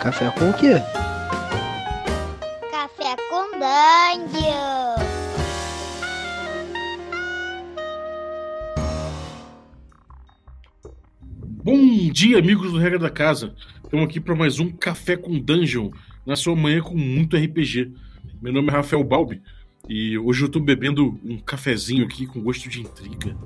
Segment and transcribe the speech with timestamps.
[0.00, 0.80] Café com o quê?
[2.70, 4.94] Café com Dungeon.
[11.62, 13.54] Bom dia, amigos do Regra da Casa.
[13.84, 15.90] Estamos aqui para mais um Café com Dungeon,
[16.24, 17.92] na sua manhã com muito RPG.
[18.40, 19.42] Meu nome é Rafael Balbi
[19.86, 23.36] e hoje eu estou bebendo um cafezinho aqui com gosto de intriga,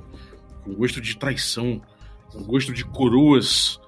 [0.62, 1.82] com gosto de traição,
[2.30, 3.80] com gosto de coroas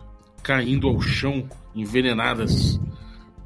[0.47, 2.81] caindo ao chão, envenenadas.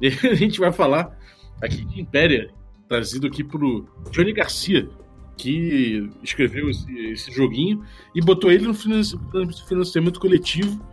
[0.03, 1.15] E a gente vai falar
[1.61, 2.49] aqui de Impéria,
[2.89, 3.61] trazido aqui por
[4.09, 4.89] Johnny Garcia,
[5.37, 7.85] que escreveu esse, esse joguinho
[8.15, 10.83] e botou ele no financiamento coletivo,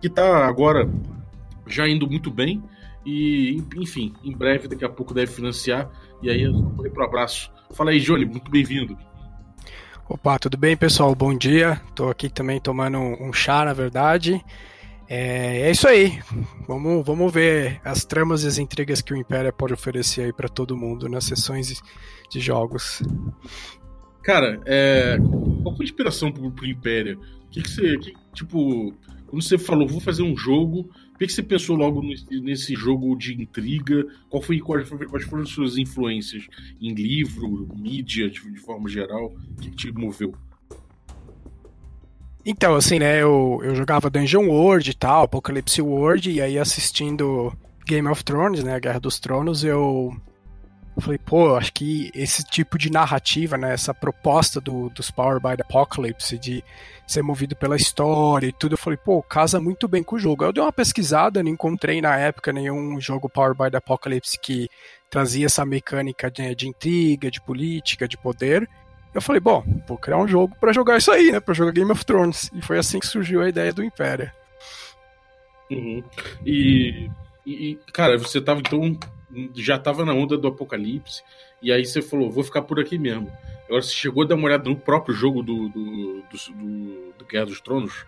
[0.00, 0.90] que está agora
[1.64, 2.60] já indo muito bem.
[3.04, 5.88] E, enfim, em breve, daqui a pouco deve financiar.
[6.20, 7.52] E aí eu vou pro abraço.
[7.70, 8.98] Fala aí, Johnny, muito bem-vindo.
[10.08, 11.14] Opa, tudo bem, pessoal?
[11.14, 11.80] Bom dia.
[11.88, 14.44] Estou aqui também tomando um chá, na verdade.
[15.08, 16.18] É, é, isso aí.
[16.66, 20.48] Vamos, vamos ver as tramas e as intrigas que o Império pode oferecer aí para
[20.48, 21.82] todo mundo nas sessões
[22.30, 23.02] de jogos.
[24.22, 25.16] Cara, é,
[25.62, 27.20] qual foi a inspiração pro, pro Império?
[27.46, 27.96] O que, que você.
[27.98, 28.92] Que, tipo,
[29.26, 32.74] quando você falou, vou fazer um jogo, o que, que você pensou logo nesse, nesse
[32.74, 34.04] jogo de intriga?
[34.28, 36.46] Qual foi, quais, quais foram as suas influências
[36.80, 39.26] em livro, mídia, de, de forma geral?
[39.26, 40.34] O que, que te moveu?
[42.48, 47.52] Então, assim, né, eu, eu jogava Dungeon World e tal, Apocalypse World, e aí assistindo
[47.84, 50.16] Game of Thrones, né, Guerra dos Tronos, eu
[51.00, 55.56] falei, pô, acho que esse tipo de narrativa, né, essa proposta do, dos Power by
[55.56, 56.62] the Apocalypse, de
[57.04, 60.44] ser movido pela história e tudo, eu falei, pô, casa muito bem com o jogo.
[60.44, 64.68] Eu dei uma pesquisada, não encontrei na época nenhum jogo Power by the Apocalypse que
[65.10, 68.68] trazia essa mecânica de, de intriga, de política, de poder.
[69.16, 71.90] Eu falei, bom, vou criar um jogo para jogar isso aí, né, para jogar Game
[71.90, 72.50] of Thrones.
[72.54, 74.30] E foi assim que surgiu a ideia do Império.
[75.70, 76.04] Uhum.
[76.44, 77.10] E,
[77.46, 78.96] e, cara, você tava então
[79.54, 81.22] já estava na onda do apocalipse,
[81.60, 83.32] e aí você falou, vou ficar por aqui mesmo.
[83.64, 85.84] Agora você chegou a dar uma olhada no próprio jogo do, do,
[86.22, 88.04] do, do, do Guerra dos Tronos?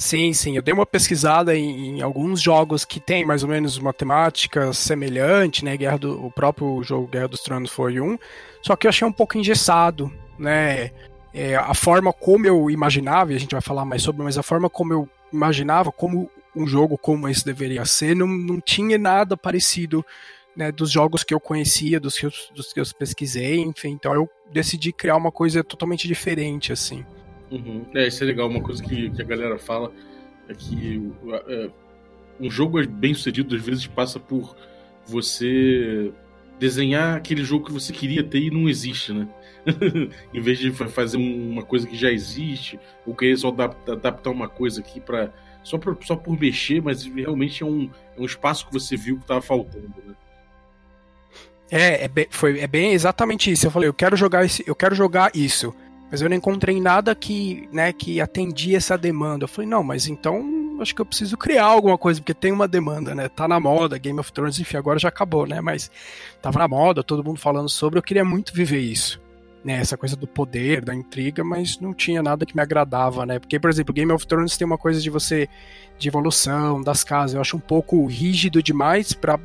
[0.00, 0.56] Sim, sim.
[0.56, 4.72] Eu dei uma pesquisada em, em, alguns jogos que tem mais ou menos uma temática
[4.72, 5.76] semelhante, né?
[5.76, 8.18] Guerra do, o próprio jogo Guerra dos Tronos foi um.
[8.62, 10.90] Só que eu achei um pouco engessado, né?
[11.34, 14.42] É, a forma como eu imaginava, e a gente vai falar mais sobre, mas a
[14.42, 19.36] forma como eu imaginava como um jogo como esse deveria ser, não, não tinha nada
[19.36, 20.02] parecido
[20.56, 24.14] né, dos jogos que eu conhecia, dos que eu, dos que eu pesquisei, enfim, então
[24.14, 27.04] eu decidi criar uma coisa totalmente diferente, assim.
[27.50, 27.84] Uhum.
[27.94, 29.92] É, isso é legal, uma coisa que, que a galera fala
[30.48, 31.02] é que
[31.48, 31.70] é,
[32.40, 34.56] um jogo bem sucedido às vezes passa por
[35.06, 36.12] você
[36.58, 39.26] desenhar aquele jogo que você queria ter e não existe, né?
[40.32, 44.80] em vez de fazer uma coisa que já existe, ou querer só adaptar uma coisa
[44.80, 45.32] aqui para
[45.62, 49.16] só por, só por mexer, mas realmente é um, é um espaço que você viu
[49.16, 50.14] que estava faltando, né?
[51.70, 53.66] É, é bem, foi, é bem exatamente isso.
[53.66, 55.74] Eu falei, eu quero jogar esse, eu quero jogar isso.
[56.10, 59.44] Mas eu não encontrei nada que, né, que atendia essa demanda.
[59.44, 60.42] Eu falei, não, mas então
[60.80, 63.28] acho que eu preciso criar alguma coisa, porque tem uma demanda, né?
[63.28, 65.60] Tá na moda, Game of Thrones, enfim, agora já acabou, né?
[65.60, 65.90] Mas
[66.40, 69.20] tava na moda, todo mundo falando sobre, eu queria muito viver isso
[69.64, 73.38] né, essa coisa do poder, da intriga, mas não tinha nada que me agradava, né?
[73.38, 75.48] Porque, por exemplo, Game of Thrones tem uma coisa de você
[75.98, 79.38] de evolução das casas, eu acho um pouco rígido demais para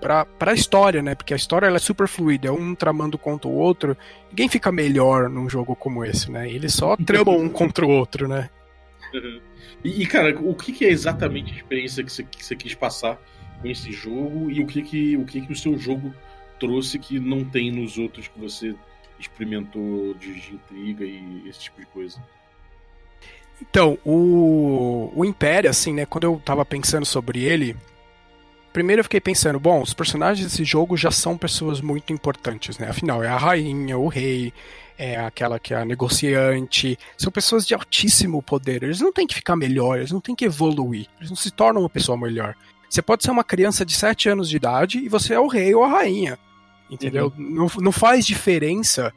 [0.00, 1.14] para a história, né?
[1.14, 3.96] Porque a história ela é super fluida, é um tramando contra o outro.
[4.30, 6.50] Ninguém fica melhor num jogo como esse, né?
[6.50, 8.48] Eles só tramam um contra o outro, né?
[9.12, 9.40] Uhum.
[9.84, 13.20] E, cara, o que, que, é exatamente a experiência que você, que você quis passar
[13.60, 16.14] com esse jogo e o que que o que que o seu jogo
[16.58, 18.74] trouxe que não tem nos outros que você
[19.18, 22.22] experimentou de, de intriga e esse tipo de coisa?
[23.60, 27.76] Então, o, o Império, assim, né, quando eu tava pensando sobre ele,
[28.72, 32.88] primeiro eu fiquei pensando, bom, os personagens desse jogo já são pessoas muito importantes, né?
[32.88, 34.52] Afinal, é a rainha, o rei,
[34.98, 38.82] é aquela que é a negociante, são pessoas de altíssimo poder.
[38.82, 41.82] Eles não têm que ficar melhores, eles não têm que evoluir, eles não se tornam
[41.82, 42.54] uma pessoa melhor.
[42.88, 45.74] Você pode ser uma criança de 7 anos de idade e você é o rei
[45.74, 46.38] ou a rainha.
[46.90, 47.32] Entendeu?
[47.38, 47.50] Uhum.
[47.50, 49.12] Não, não faz diferença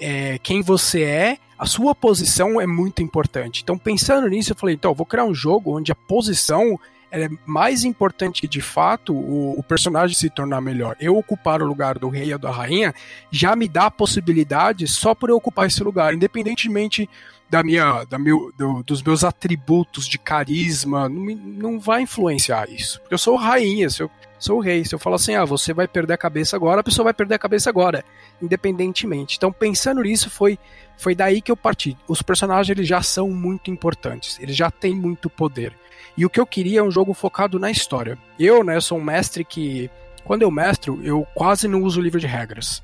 [0.00, 3.62] é, quem você é, a sua posição é muito importante.
[3.62, 6.80] Então, pensando nisso, eu falei, então, eu vou criar um jogo onde a posição
[7.12, 10.96] é mais importante que, de fato, o, o, personagem se tornar melhor.
[10.98, 12.94] Eu ocupar o lugar do rei ou da rainha
[13.30, 17.08] já me dá a possibilidade só por eu ocupar esse lugar, independentemente
[17.50, 22.98] da minha, da meu, do, dos meus atributos de carisma, não, não vai influenciar isso.
[23.00, 24.10] Porque eu sou rainha, se eu
[24.42, 24.84] sou o rei.
[24.84, 27.36] Se eu falo assim, ah, você vai perder a cabeça agora, a pessoa vai perder
[27.36, 28.04] a cabeça agora,
[28.42, 29.36] independentemente.
[29.36, 30.58] Então, pensando nisso, foi,
[30.98, 31.96] foi daí que eu parti.
[32.08, 35.72] Os personagens eles já são muito importantes, eles já têm muito poder.
[36.16, 38.18] E o que eu queria é um jogo focado na história.
[38.38, 39.88] Eu, né, sou um mestre que,
[40.24, 42.82] quando eu mestro, eu quase não uso livro de regras.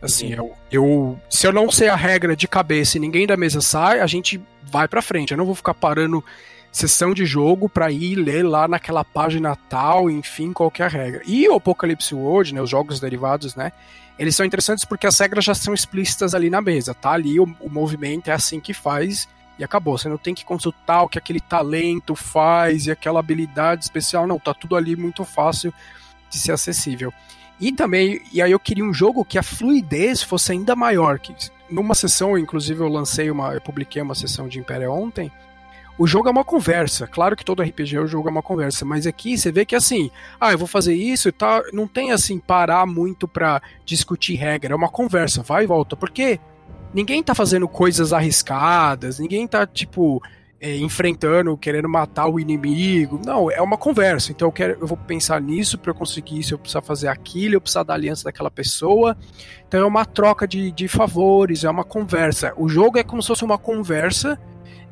[0.00, 3.60] Assim, eu, eu, se eu não sei a regra de cabeça e ninguém da mesa
[3.60, 5.32] sai, a gente vai pra frente.
[5.32, 6.24] Eu não vou ficar parando
[6.72, 11.22] sessão de jogo para ir ler lá naquela página tal, enfim, qual a regra.
[11.26, 13.70] E o Apocalypse World, né, os jogos derivados, né,
[14.18, 17.44] eles são interessantes porque as regras já são explícitas ali na mesa, tá ali o,
[17.60, 19.28] o movimento é assim que faz
[19.58, 19.98] e acabou.
[19.98, 24.38] Você não tem que consultar o que aquele talento faz e aquela habilidade especial, não,
[24.38, 25.72] tá tudo ali muito fácil
[26.30, 27.12] de ser acessível.
[27.60, 31.18] E também, e aí eu queria um jogo que a fluidez fosse ainda maior.
[31.18, 31.34] Que
[31.70, 35.30] numa sessão, inclusive eu lancei uma, eu publiquei uma sessão de Império ontem.
[35.98, 37.06] O jogo é uma conversa.
[37.06, 40.10] Claro que todo RPG o jogo é uma conversa, mas aqui você vê que assim,
[40.40, 44.72] ah, eu vou fazer isso e tal, não tem assim parar muito para discutir regra,
[44.72, 46.40] é uma conversa, vai e volta, porque
[46.94, 50.22] ninguém tá fazendo coisas arriscadas, ninguém tá tipo
[50.62, 53.20] é, enfrentando, querendo matar o inimigo.
[53.26, 54.30] Não, é uma conversa.
[54.30, 57.56] Então eu, quero, eu vou pensar nisso para eu conseguir isso, eu precisar fazer aquilo,
[57.56, 59.16] eu precisar da aliança daquela pessoa.
[59.66, 62.52] Então é uma troca de, de favores, é uma conversa.
[62.56, 64.38] O jogo é como se fosse uma conversa.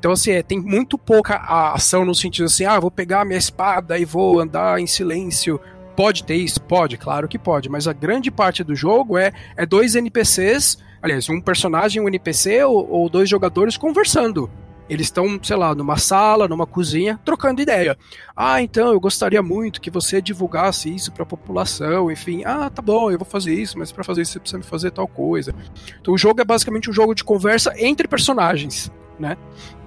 [0.01, 1.37] Então, assim, é, tem muito pouca
[1.75, 5.61] ação no sentido assim, ah, vou pegar minha espada e vou andar em silêncio.
[5.95, 6.59] Pode ter isso?
[6.63, 7.69] Pode, claro que pode.
[7.69, 12.65] Mas a grande parte do jogo é, é dois NPCs, aliás, um personagem, um NPC
[12.65, 14.51] ou, ou dois jogadores conversando.
[14.89, 17.95] Eles estão, sei lá, numa sala, numa cozinha, trocando ideia.
[18.35, 22.43] Ah, então eu gostaria muito que você divulgasse isso para a população, enfim.
[22.47, 24.91] Ah, tá bom, eu vou fazer isso, mas para fazer isso você precisa me fazer
[24.93, 25.55] tal coisa.
[26.01, 29.37] Então o jogo é basicamente um jogo de conversa entre personagens, né?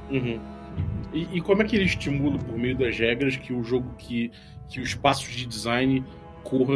[0.10, 0.40] Uhum.
[1.14, 4.32] E, e, como é que ele estimula, por meio das regras, que o jogo, que,
[4.68, 6.04] que os passos de design
[6.44, 6.74] corra.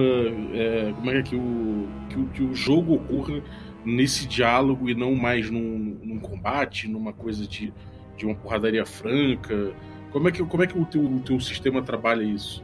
[0.53, 3.41] É, como é que, o, que, o, que o jogo ocorra
[3.83, 7.73] nesse diálogo e não mais num, num combate, numa coisa de
[8.17, 9.71] de uma porradaria franca?
[10.11, 12.63] Como é que, como é que o, teu, o teu sistema trabalha isso?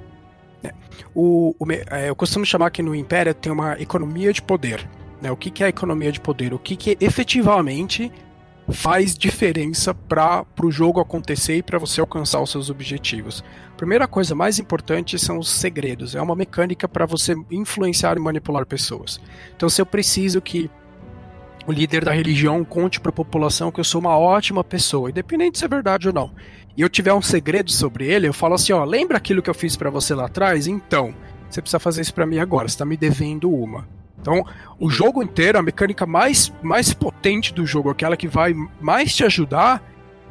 [0.63, 0.73] É,
[1.13, 4.87] o, o é, eu costumo chamar que no Império tem uma economia de poder.
[5.21, 5.31] Né?
[5.31, 6.53] O que, que é a economia de poder?
[6.53, 8.11] O que, que efetivamente
[8.71, 13.43] faz diferença para o jogo acontecer e para você alcançar os seus objetivos.
[13.75, 16.15] Primeira coisa mais importante são os segredos.
[16.15, 19.19] É uma mecânica para você influenciar e manipular pessoas.
[19.55, 20.69] Então, se eu preciso que
[21.65, 25.59] o líder da religião conte para a população que eu sou uma ótima pessoa, independente
[25.59, 26.31] se é verdade ou não.
[26.75, 29.53] E eu tiver um segredo sobre ele, eu falo assim, ó, lembra aquilo que eu
[29.53, 30.67] fiz para você lá atrás?
[30.67, 31.13] Então,
[31.49, 33.87] você precisa fazer isso para mim agora, você tá me devendo uma.
[34.23, 34.45] Então,
[34.79, 39.25] o jogo inteiro, a mecânica mais, mais potente do jogo, aquela que vai mais te
[39.25, 39.83] ajudar,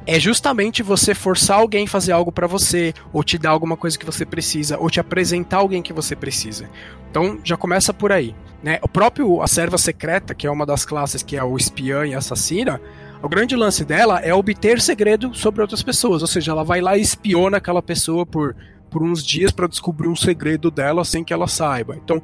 [0.06, 3.98] é justamente você forçar alguém a fazer algo para você, ou te dar alguma coisa
[3.98, 6.68] que você precisa, ou te apresentar alguém que você precisa.
[7.10, 8.34] Então já começa por aí.
[8.62, 8.78] Né?
[8.82, 12.14] O próprio a serva secreta, que é uma das classes que é o espiã e
[12.14, 12.80] assassina,
[13.22, 16.96] o grande lance dela é obter segredo sobre outras pessoas, ou seja, ela vai lá
[16.96, 18.56] e espiona aquela pessoa por,
[18.90, 21.96] por uns dias para descobrir um segredo dela sem que ela saiba.
[21.96, 22.20] Então,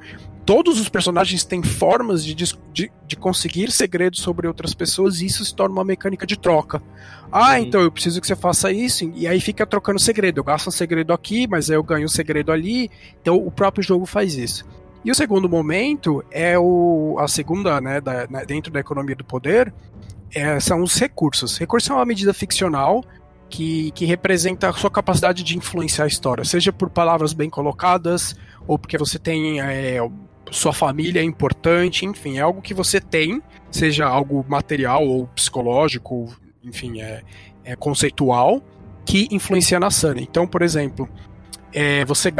[0.49, 5.45] todos os personagens têm formas de, de, de, conseguir segredos sobre outras pessoas e isso
[5.45, 6.83] se torna uma mecânica de troca.
[7.31, 7.67] Ah, Sim.
[7.67, 10.39] então eu preciso que você faça isso, e aí fica trocando segredo.
[10.39, 12.91] Eu gasto um segredo aqui, mas aí eu ganho um segredo ali.
[13.21, 14.65] Então o próprio jogo faz isso.
[15.05, 19.25] E o segundo momento é o, a segunda, né, da, né, dentro da economia do
[19.25, 19.71] poder,
[20.35, 21.59] é, são os recursos.
[21.59, 23.05] Recurso é uma medida ficcional
[23.51, 28.35] que, que representa a sua capacidade de influenciar a história, seja por palavras bem colocadas,
[28.67, 30.01] ou porque você tem é,
[30.51, 36.35] sua família é importante, enfim, é algo que você tem, seja algo material ou psicológico,
[36.63, 37.23] enfim, é,
[37.65, 38.63] é conceitual,
[39.05, 40.21] que influencia na cena.
[40.21, 41.09] Então, por exemplo,
[41.73, 42.33] é, você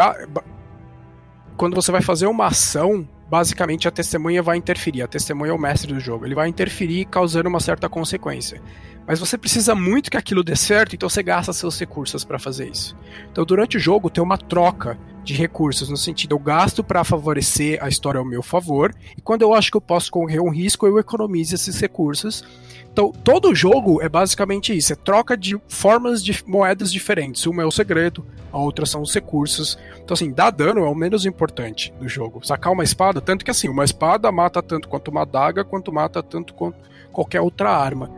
[1.57, 5.03] quando você vai fazer uma ação, basicamente a testemunha vai interferir.
[5.03, 6.25] A testemunha é o mestre do jogo.
[6.25, 8.63] Ele vai interferir causando uma certa consequência.
[9.07, 12.69] Mas você precisa muito que aquilo dê certo, então você gasta seus recursos para fazer
[12.69, 12.95] isso.
[13.33, 17.79] Então, durante o jogo, tem uma troca de recursos, no sentido, eu gasto para favorecer
[17.83, 20.87] a história ao meu favor, e quando eu acho que eu posso correr um risco,
[20.87, 22.43] eu economizo esses recursos.
[22.91, 27.45] Então, todo jogo é basicamente isso: é troca de formas de moedas diferentes.
[27.47, 29.79] Uma é o segredo, a outra são os recursos.
[30.03, 32.45] Então, assim, dar dano é o menos importante do jogo.
[32.45, 36.23] Sacar uma espada, tanto que assim, uma espada mata tanto quanto uma adaga, quanto mata
[36.23, 36.79] tanto quanto
[37.13, 38.11] qualquer outra arma.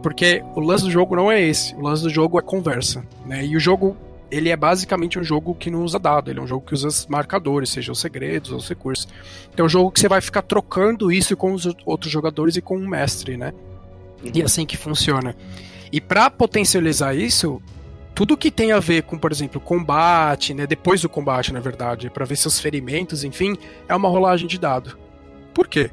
[0.00, 1.74] Porque o lance do jogo não é esse.
[1.74, 3.04] O lance do jogo é conversa.
[3.26, 3.44] Né?
[3.44, 3.96] E o jogo
[4.32, 6.88] ele é basicamente um jogo que não usa dado, ele é um jogo que usa
[7.06, 9.06] marcadores, seja os segredos ou os recursos.
[9.52, 12.62] Então é um jogo que você vai ficar trocando isso com os outros jogadores e
[12.62, 13.52] com o mestre, né?
[14.34, 15.36] E é assim que funciona.
[15.92, 17.60] E para potencializar isso,
[18.14, 22.08] tudo que tem a ver com, por exemplo, combate, né, depois do combate, na verdade,
[22.08, 23.54] para ver seus ferimentos, enfim,
[23.86, 24.96] é uma rolagem de dado.
[25.52, 25.90] Por quê?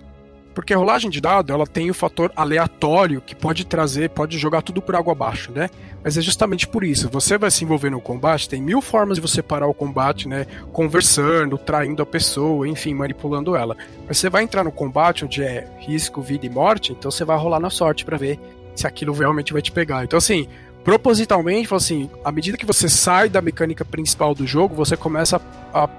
[0.53, 4.62] Porque a rolagem de dado, ela tem o fator aleatório que pode trazer, pode jogar
[4.62, 5.70] tudo por água abaixo, né?
[6.03, 7.10] Mas é justamente por isso.
[7.10, 10.46] Você vai se envolver no combate, tem mil formas de você parar o combate, né?
[10.72, 13.75] Conversando, traindo a pessoa, enfim, manipulando ela.
[14.08, 17.38] Mas você vai entrar no combate onde é risco, vida e morte, então você vai
[17.38, 18.39] rolar na sorte para ver
[18.75, 20.03] se aquilo realmente vai te pegar.
[20.03, 20.48] Então, assim,
[20.84, 25.41] propositalmente, assim, à medida que você sai da mecânica principal do jogo, você começa
[25.74, 25.89] a,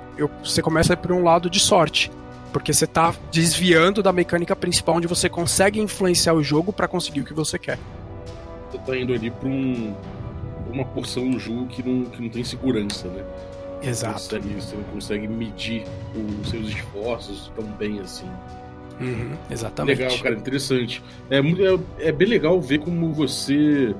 [0.43, 2.11] você começa a ir por um lado de sorte.
[2.53, 7.21] Porque você está desviando da mecânica principal onde você consegue influenciar o jogo para conseguir
[7.21, 7.79] o que você quer.
[8.71, 9.95] Você tá indo ali para um,
[10.73, 13.25] uma porção do jogo que não, que não tem segurança, né?
[13.83, 14.21] Exato.
[14.21, 15.85] Você, você não consegue medir
[16.43, 18.29] os seus esforços tão bem assim.
[19.01, 19.99] Uhum, exatamente.
[19.99, 21.03] Legal, cara, interessante.
[21.31, 23.95] É, é, é bem legal ver como você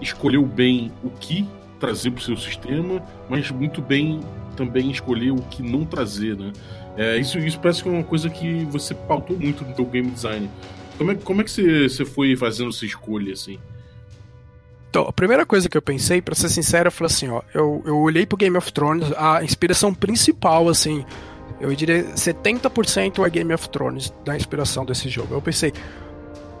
[0.00, 1.46] escolheu bem o que
[1.80, 4.20] trazer para o seu sistema, mas muito bem
[4.56, 6.52] também escolher o que não trazer, né?
[6.96, 10.10] É, isso, isso parece que é uma coisa que você pautou muito no teu game
[10.10, 10.48] design.
[10.96, 13.58] Como é, como é que você, você foi fazendo essa escolha, assim?
[14.90, 17.82] Então, a primeira coisa que eu pensei, para ser sincero, eu falei assim, ó, eu,
[17.84, 21.04] eu olhei pro Game of Thrones, a inspiração principal, assim,
[21.60, 25.34] eu diria 70% é Game of Thrones da inspiração desse jogo.
[25.34, 25.72] Eu pensei,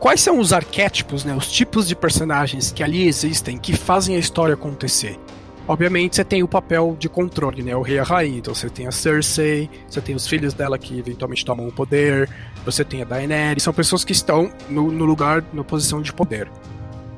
[0.00, 4.18] quais são os arquétipos, né, os tipos de personagens que ali existem que fazem a
[4.18, 5.16] história acontecer?
[5.66, 7.74] Obviamente você tem o papel de controle, né?
[7.74, 8.38] O rei e a rainha.
[8.38, 12.28] Então você tem a Cersei, você tem os filhos dela que eventualmente tomam o poder,
[12.64, 16.48] você tem a Daenerys, são pessoas que estão no, no lugar, na posição de poder.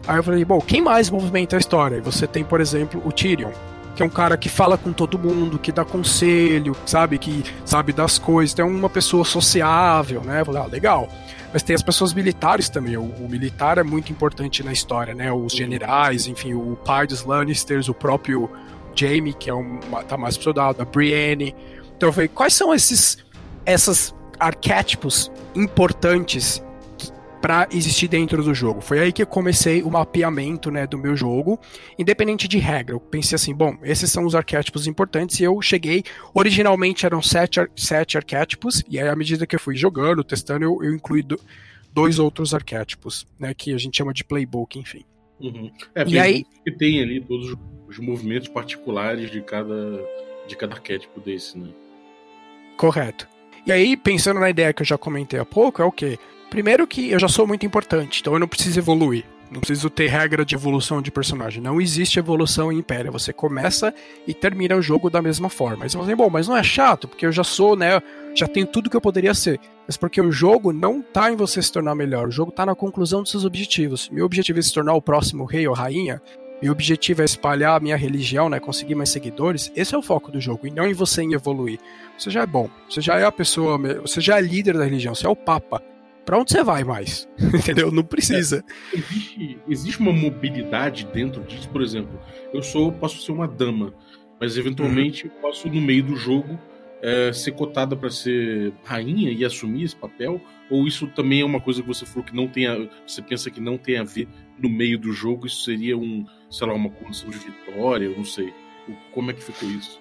[0.06, 1.96] Aí eu falei, bom, quem mais movimenta a história?
[1.96, 3.50] E você tem, por exemplo, o Tyrion,
[3.96, 7.92] que é um cara que fala com todo mundo, que dá conselho, sabe, que sabe
[7.92, 10.42] das coisas, tem uma pessoa sociável, né?
[10.42, 11.08] Eu falei, ah, legal.
[11.56, 12.98] Mas tem as pessoas militares também.
[12.98, 15.32] O, o, militar é muito importante na história, né?
[15.32, 18.50] Os generais, enfim, o pai dos Lannisters, o próprio
[18.94, 21.56] Jaime, que é um, tá mais soldado, a Brienne.
[21.96, 23.24] Então eu falei, quais são esses
[23.64, 26.62] essas arquétipos importantes
[27.46, 28.80] para existir dentro do jogo.
[28.80, 31.60] Foi aí que eu comecei o mapeamento né, do meu jogo,
[31.96, 32.96] independente de regra.
[32.96, 36.02] Eu pensei assim, bom, esses são os arquétipos importantes e eu cheguei.
[36.34, 40.82] Originalmente eram sete, sete arquétipos, e aí à medida que eu fui jogando, testando, eu,
[40.82, 41.38] eu incluí do,
[41.92, 45.04] dois outros arquétipos, né, que a gente chama de playbook, enfim.
[45.38, 45.70] Uhum.
[45.94, 50.02] É, e aí que tem ali todos os movimentos particulares de cada
[50.48, 51.68] de cada arquétipo desse, né?
[52.76, 53.28] Correto.
[53.64, 56.18] E aí, pensando na ideia que eu já comentei há pouco, é o quê?
[56.56, 59.26] Primeiro que eu já sou muito importante, então eu não preciso evoluir.
[59.50, 61.62] Não preciso ter regra de evolução de personagem.
[61.62, 63.12] Não existe evolução em Império.
[63.12, 63.92] Você começa
[64.26, 65.84] e termina o jogo da mesma forma.
[65.84, 68.00] Aí você fala assim, bom, mas não é chato, porque eu já sou, né?
[68.34, 69.60] Já tenho tudo que eu poderia ser.
[69.86, 72.28] Mas porque o jogo não tá em você se tornar melhor.
[72.28, 74.08] O jogo tá na conclusão dos seus objetivos.
[74.08, 76.22] Meu objetivo é se tornar o próximo rei ou rainha.
[76.62, 78.58] Meu objetivo é espalhar a minha religião, né?
[78.58, 79.70] Conseguir mais seguidores.
[79.76, 80.66] Esse é o foco do jogo.
[80.66, 81.78] E não em você em evoluir.
[82.16, 82.70] Você já é bom.
[82.88, 83.78] Você já é a pessoa.
[84.00, 85.14] Você já é líder da religião.
[85.14, 85.82] Você é o Papa
[86.26, 87.26] para onde você vai mais?
[87.38, 87.90] Entendeu?
[87.92, 88.64] Não precisa.
[88.92, 92.20] É, existe, existe uma mobilidade dentro disso, por exemplo.
[92.52, 93.94] Eu sou, posso ser uma dama,
[94.40, 95.32] mas eventualmente uhum.
[95.40, 96.58] posso no meio do jogo
[97.00, 100.40] é, ser cotada para ser rainha e assumir esse papel?
[100.68, 103.48] Ou isso também é uma coisa que você falou que não tem a, você pensa
[103.48, 104.28] que não tem a ver
[104.58, 105.46] no meio do jogo?
[105.46, 108.06] Isso seria um, sei lá, uma condição de vitória?
[108.06, 108.52] Eu não sei.
[109.12, 110.00] Como é que ficou isso?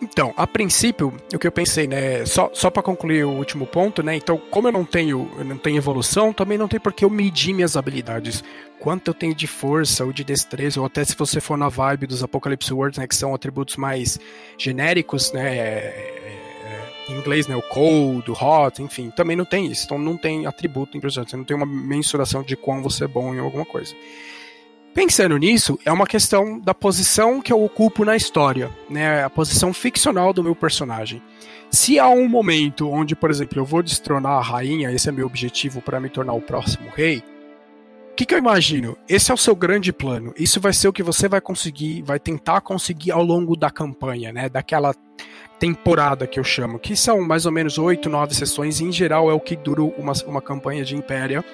[0.00, 4.02] Então, a princípio, o que eu pensei, né, só, só para concluir o último ponto,
[4.02, 7.04] né, então, como eu não tenho, eu não tenho evolução, também não tem por que
[7.04, 8.44] eu medir minhas habilidades.
[8.78, 12.06] Quanto eu tenho de força ou de destreza, ou até se você for na vibe
[12.06, 14.20] dos Apocalypse Words, né, que são atributos mais
[14.58, 19.66] genéricos, né, é, é, em inglês, né, o cold, o hot, enfim, também não tem
[19.66, 19.86] isso.
[19.86, 23.34] Então, não tem atributo impressionante, você não tem uma mensuração de quão você é bom
[23.34, 23.94] em alguma coisa.
[24.96, 29.22] Pensando nisso, é uma questão da posição que eu ocupo na história, né?
[29.22, 31.22] A posição ficcional do meu personagem.
[31.70, 35.26] Se há um momento onde, por exemplo, eu vou destronar a rainha, esse é meu
[35.26, 37.22] objetivo para me tornar o próximo rei,
[38.10, 38.96] o que, que, eu imagino?
[39.06, 40.32] Esse é o seu grande plano.
[40.34, 44.32] Isso vai ser o que você vai conseguir, vai tentar conseguir ao longo da campanha,
[44.32, 44.48] né?
[44.48, 44.94] Daquela
[45.58, 49.30] temporada que eu chamo, que são mais ou menos oito, nove sessões, e em geral
[49.30, 51.44] é o que dura uma, uma campanha de Império.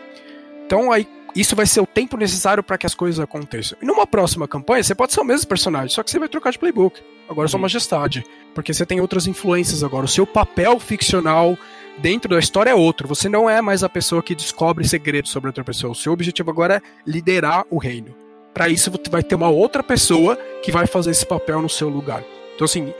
[0.65, 3.79] Então aí isso vai ser o tempo necessário para que as coisas aconteçam.
[3.81, 6.51] E numa próxima campanha, você pode ser o mesmo personagem, só que você vai trocar
[6.51, 7.01] de playbook.
[7.29, 7.63] Agora sua uhum.
[7.63, 8.25] majestade.
[8.55, 10.05] Porque você tem outras influências agora.
[10.05, 11.57] O seu papel ficcional
[11.99, 13.09] dentro da história é outro.
[13.09, 15.93] Você não é mais a pessoa que descobre segredos sobre outra pessoa.
[15.93, 18.15] O seu objetivo agora é liderar o reino.
[18.53, 21.89] Para isso, você vai ter uma outra pessoa que vai fazer esse papel no seu
[21.89, 22.23] lugar.
[22.55, 22.93] Então, assim,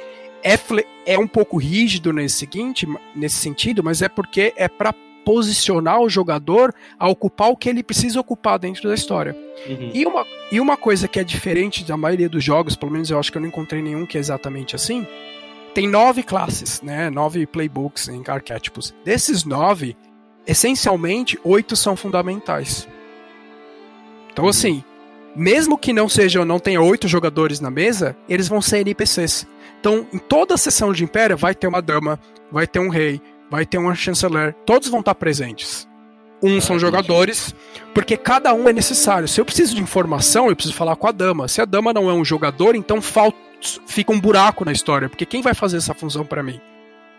[0.43, 0.59] é,
[1.05, 6.09] é um pouco rígido nesse seguinte, nesse sentido, mas é porque é para posicionar o
[6.09, 9.37] jogador a ocupar o que ele precisa ocupar dentro da história.
[9.69, 9.91] Uhum.
[9.95, 13.19] E, uma, e uma coisa que é diferente da maioria dos jogos, pelo menos eu
[13.19, 15.07] acho que eu não encontrei nenhum que é exatamente assim,
[15.75, 17.09] tem nove classes, né?
[17.09, 18.95] Nove playbooks em arquétipos.
[19.05, 19.97] Desses nove,
[20.47, 22.87] essencialmente, oito são fundamentais.
[24.33, 24.51] Então, Uhum.
[24.51, 24.85] assim,
[25.35, 29.47] mesmo que não sejam, não tenha oito jogadores na mesa, eles vão ser NPCs.
[29.81, 33.21] Então, em toda a sessão de Império, vai ter uma dama, vai ter um rei,
[33.53, 35.87] vai ter um chanceler, todos vão estar presentes.
[36.43, 36.81] Uns Ah, são entendi.
[36.81, 37.55] jogadores,
[37.95, 39.29] porque cada um é necessário.
[39.29, 41.47] Se eu preciso de informação, eu preciso falar com a dama.
[41.47, 43.37] Se a dama não é um jogador, então falta,
[43.87, 46.59] fica um buraco na história, porque quem vai fazer essa função pra mim?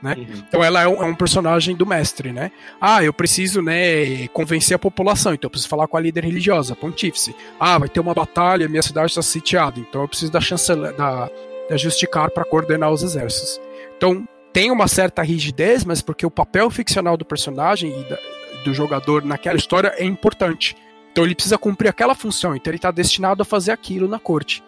[0.03, 0.25] Uhum.
[0.49, 2.51] Então ela é um, é um personagem do mestre, né?
[2.81, 6.73] Ah, eu preciso, né, convencer a população, então eu preciso falar com a líder religiosa,
[6.73, 7.33] a pontífice.
[7.59, 11.29] Ah, vai ter uma batalha, minha cidade está sitiada, então eu preciso da chanceler, da,
[11.69, 13.61] da Justicar para coordenar os exércitos.
[13.95, 18.19] Então tem uma certa rigidez, mas porque o papel ficcional do personagem e da-
[18.63, 20.75] do jogador naquela história é importante.
[21.12, 24.63] Então ele precisa cumprir aquela função, então ele está destinado a fazer aquilo na corte.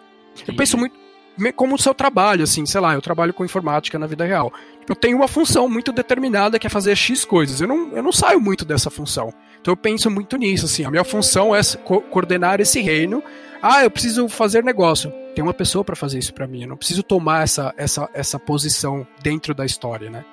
[0.46, 0.94] Eu penso muito
[1.54, 4.52] como o seu trabalho, assim, sei lá, eu trabalho com informática na vida real.
[4.88, 7.60] Eu tenho uma função muito determinada que é fazer X coisas.
[7.60, 9.32] Eu não, eu não saio muito dessa função.
[9.60, 10.84] Então eu penso muito nisso, assim.
[10.84, 13.22] A minha função é co- coordenar esse reino.
[13.60, 15.12] Ah, eu preciso fazer negócio.
[15.36, 16.62] Tem uma pessoa para fazer isso para mim.
[16.62, 20.24] Eu não preciso tomar essa, essa, essa posição dentro da história, né?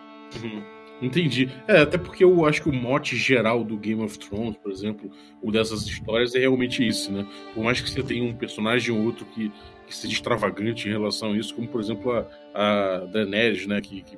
[0.41, 0.63] Uhum.
[1.01, 1.51] Entendi.
[1.67, 5.12] É, até porque eu acho que o mote geral do Game of Thrones, por exemplo,
[5.41, 7.27] ou dessas histórias, é realmente isso, né?
[7.53, 9.51] Por mais que você tenha um personagem ou outro que,
[9.86, 13.81] que seja extravagante em relação a isso, como por exemplo a, a Daenerys, né?
[13.81, 14.17] Que, que,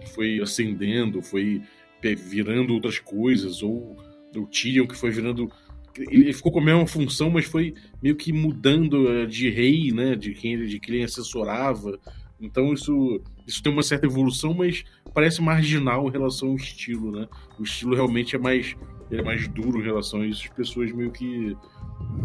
[0.00, 1.60] que foi ascendendo, foi
[2.02, 3.98] virando outras coisas, ou
[4.34, 5.52] o Tyrion que foi virando.
[5.96, 10.14] Ele ficou com a mesma função, mas foi meio que mudando eh, de rei, né?
[10.16, 11.98] De quem ele, de quem ele assessorava.
[12.40, 14.84] Então isso, isso tem uma certa evolução, mas
[15.14, 17.28] parece marginal em relação ao estilo, né?
[17.58, 18.74] O estilo realmente é mais,
[19.10, 20.42] é mais duro em relação a isso.
[20.44, 21.56] As pessoas meio que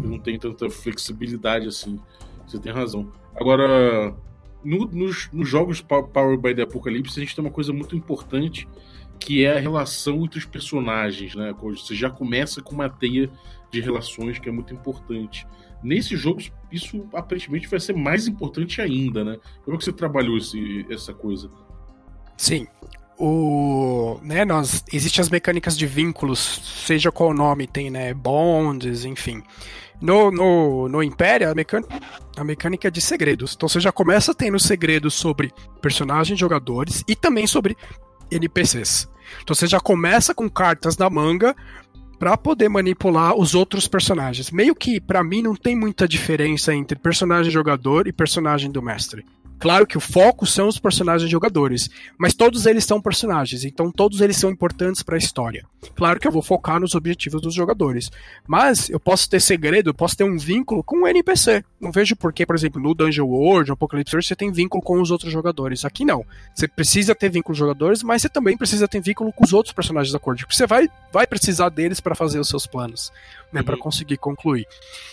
[0.02, 2.00] não têm tanta flexibilidade assim.
[2.46, 3.12] Você tem razão.
[3.36, 4.16] Agora,
[4.64, 8.66] no- nos, nos jogos Power by the Apocalypse, a gente tem uma coisa muito importante
[9.20, 11.52] que é a relação entre os personagens, né?
[11.60, 13.28] Você já começa com uma teia
[13.70, 15.46] de relações que é muito importante.
[15.82, 19.38] Nesse jogo, isso aparentemente vai ser mais importante ainda, né?
[19.64, 21.48] Como é que você trabalhou esse, essa coisa?
[22.36, 22.66] Sim.
[23.16, 26.38] O, né, nós existem as mecânicas de vínculos,
[26.86, 29.42] seja qual nome tem, né, bonds, enfim.
[30.00, 32.00] No, no, no Império, a mecânica,
[32.36, 33.54] a mecânica é de segredos.
[33.56, 35.52] Então você já começa tendo segredos sobre
[35.82, 37.76] personagens, jogadores e também sobre
[38.30, 39.08] NPCs.
[39.42, 41.56] Então você já começa com cartas na manga
[42.18, 44.50] para poder manipular os outros personagens.
[44.50, 49.24] Meio que para mim não tem muita diferença entre personagem jogador e personagem do mestre.
[49.58, 54.20] Claro que o foco são os personagens jogadores, mas todos eles são personagens, então todos
[54.20, 55.66] eles são importantes para a história.
[55.96, 58.08] Claro que eu vou focar nos objetivos dos jogadores,
[58.46, 61.64] mas eu posso ter segredo, eu posso ter um vínculo com o NPC.
[61.80, 65.00] Não vejo por que, por exemplo, no Dungeon World, Apocalypse World, você tem vínculo com
[65.00, 65.84] os outros jogadores.
[65.84, 66.24] Aqui não.
[66.52, 69.52] Você precisa ter vínculo com os jogadores, mas você também precisa ter vínculo com os
[69.52, 73.12] outros personagens da corte, porque você vai, vai precisar deles para fazer os seus planos,
[73.52, 73.66] né, Uhum.
[73.66, 74.66] para conseguir concluir.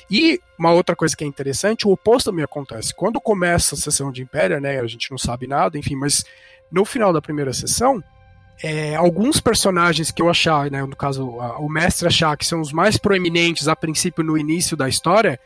[0.09, 2.95] E uma outra coisa que é interessante, o oposto também acontece.
[2.95, 6.25] Quando começa a sessão de Império, né, a gente não sabe nada, enfim, mas
[6.71, 8.03] no final da primeira sessão,
[8.63, 12.59] é, alguns personagens que eu achar, né, no caso a- o mestre achar que são
[12.61, 15.39] os mais proeminentes a princípio no início da história,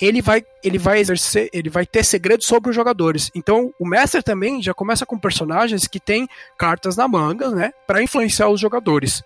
[0.00, 3.30] ele vai, ele vai exercer, ele vai ter segredos sobre os jogadores.
[3.34, 6.28] Então, o mestre também já começa com personagens que têm
[6.58, 9.22] cartas na manga, né, para influenciar os jogadores.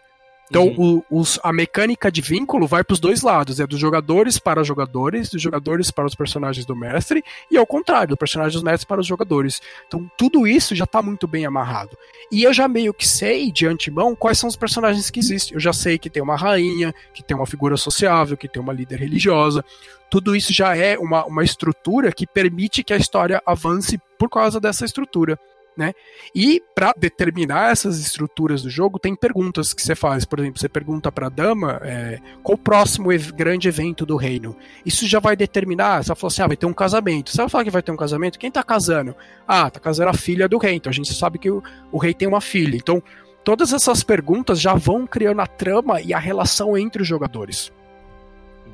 [0.51, 1.03] Então, Uhum.
[1.11, 4.63] o- os- a mecânica de vínculo vai para os dois lados: é dos jogadores para
[4.65, 8.85] jogadores, dos jogadores para os personagens do mestre, e ao contrário, do personagem dos mestres
[8.85, 9.61] para os jogadores.
[9.87, 11.97] Então, tudo isso já está muito bem amarrado.
[12.33, 15.55] E eu já meio que sei de antemão quais são os personagens que existem.
[15.55, 18.73] Eu já sei que tem uma rainha, que tem uma figura sociável, que tem uma
[18.73, 19.65] líder religiosa.
[20.11, 24.59] Tudo isso já é uma, uma estrutura que permite que a história avance por causa
[24.59, 25.39] dessa estrutura.
[25.79, 25.93] Né?
[26.35, 30.25] E para determinar essas estruturas do jogo, tem perguntas que você faz.
[30.25, 34.17] Por exemplo, você pergunta para a dama é, qual o próximo ev- grande evento do
[34.17, 34.57] reino.
[34.85, 36.03] Isso já vai determinar.
[36.03, 37.31] Você vai falar assim: ah, vai ter um casamento.
[37.31, 38.41] Você vai falar que vai ter um casamento?
[38.41, 39.15] Quem tá casando?
[39.47, 40.75] Ah, tá casando a filha do rei.
[40.75, 41.63] Então a gente sabe que o,
[41.93, 42.75] o rei tem uma filha.
[42.75, 43.01] Então
[43.45, 47.71] todas essas perguntas já vão criando a trama e a relação entre os jogadores.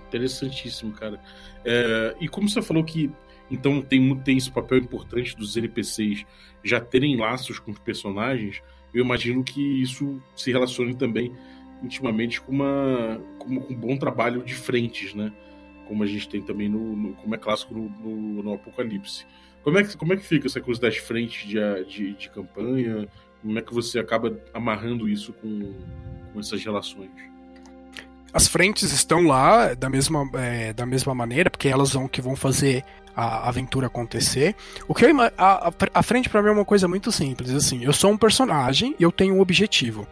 [0.08, 1.20] Interessantíssimo, cara.
[1.66, 3.10] É, e como você falou que
[3.50, 6.24] então tem, tem esse papel importante dos NPCs
[6.62, 11.32] já terem laços com os personagens, eu imagino que isso se relacione também
[11.82, 15.32] intimamente com, uma, com, com um bom trabalho de frentes, né?
[15.86, 19.26] Como a gente tem também no, no como é clássico no, no, no Apocalipse.
[19.62, 23.08] Como é, que, como é que fica essa coisa das frentes de, de, de campanha?
[23.42, 25.74] Como é que você acaba amarrando isso com,
[26.32, 27.10] com essas relações?
[28.32, 32.34] As frentes estão lá da mesma, é, da mesma maneira, porque elas vão que vão
[32.34, 34.54] fazer a aventura acontecer.
[34.88, 37.92] O que eu, a, a frente para mim é uma coisa muito simples, assim, eu
[37.92, 40.06] sou um personagem e eu tenho um objetivo,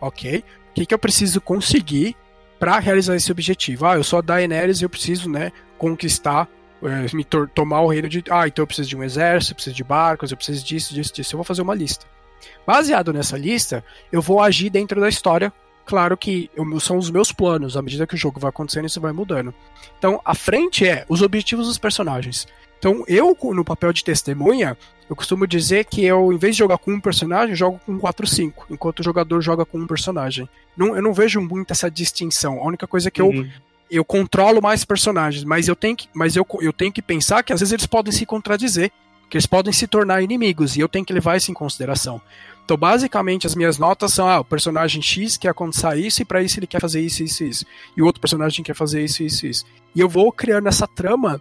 [0.00, 0.44] ok?
[0.70, 2.16] O que, que eu preciso conseguir
[2.58, 3.86] para realizar esse objetivo?
[3.86, 6.48] Ah, eu sou a Daenerys e eu preciso, né, conquistar,
[6.82, 8.22] é, me tomar o reino de...
[8.30, 11.12] Ah, então eu preciso de um exército, eu preciso de barcos, eu preciso disso, disso,
[11.14, 11.34] disso.
[11.34, 12.06] Eu vou fazer uma lista.
[12.66, 15.52] Baseado nessa lista, eu vou agir dentro da história
[15.86, 19.12] claro que são os meus planos, à medida que o jogo vai acontecendo, isso vai
[19.12, 19.54] mudando.
[19.98, 22.46] Então, a frente é os objetivos dos personagens.
[22.78, 24.76] Então, eu, no papel de testemunha,
[25.08, 28.26] eu costumo dizer que eu, em vez de jogar com um personagem, jogo com 4
[28.26, 30.48] ou 5, enquanto o jogador joga com um personagem.
[30.76, 32.58] Não, eu não vejo muito essa distinção.
[32.60, 33.34] A única coisa é que uhum.
[33.34, 33.46] eu,
[33.90, 37.52] eu controlo mais personagens, mas eu tenho que, mas eu, eu tenho que pensar que
[37.52, 38.90] às vezes eles podem se contradizer,
[39.28, 42.20] que eles podem se tornar inimigos, e eu tenho que levar isso em consideração.
[42.64, 46.42] Então, basicamente, as minhas notas são: ah, o personagem X quer acontecer isso, e para
[46.42, 47.66] isso ele quer fazer isso, isso, isso.
[47.96, 49.64] E o outro personagem quer fazer isso, isso, isso.
[49.94, 51.40] E eu vou criando essa trama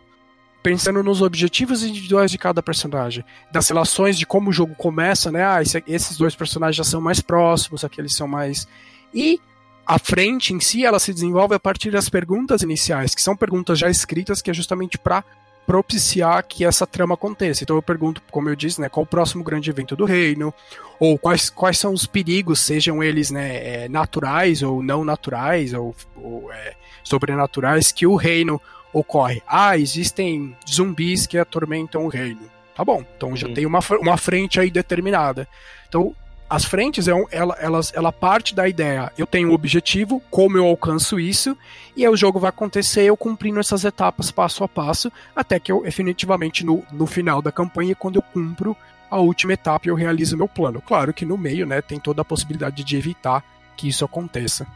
[0.61, 5.45] pensando nos objetivos individuais de cada personagem, das relações de como o jogo começa, né?
[5.45, 8.67] Ah, esse, esses dois personagens já são mais próximos, aqueles são mais.
[9.13, 9.39] E
[9.85, 13.77] a frente em si, ela se desenvolve a partir das perguntas iniciais, que são perguntas
[13.77, 15.23] já escritas, que é justamente para
[15.65, 17.63] propiciar que essa trama aconteça.
[17.63, 20.53] Então eu pergunto, como eu disse, né, qual o próximo grande evento do reino,
[20.99, 25.95] ou quais, quais são os perigos, sejam eles né, é, naturais ou não naturais, ou,
[26.15, 28.61] ou é, sobrenaturais, que o reino
[28.93, 29.41] ocorre.
[29.47, 32.41] Ah, existem zumbis que atormentam o reino.
[32.75, 35.47] Tá bom, então já tem uma, uma frente aí determinada.
[35.87, 36.13] Então
[36.49, 40.65] as frentes, é ela, elas, ela parte da ideia, eu tenho um objetivo, como eu
[40.65, 41.57] alcanço isso,
[41.95, 45.71] e aí o jogo vai acontecer eu cumprindo essas etapas passo a passo, até que
[45.71, 48.77] eu definitivamente no, no final da campanha, quando eu cumpro
[49.09, 50.81] a última etapa, eu realizo meu plano.
[50.81, 53.43] Claro que no meio, né, tem toda a possibilidade de evitar
[53.75, 54.67] que isso aconteça.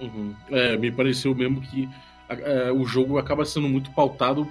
[0.00, 0.34] Uhum.
[0.50, 1.88] É, me pareceu mesmo que
[2.28, 4.48] é, o jogo acaba sendo muito pautado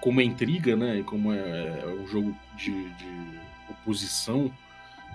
[0.00, 3.38] como intriga, né, como é, é um jogo de, de
[3.70, 4.50] oposição,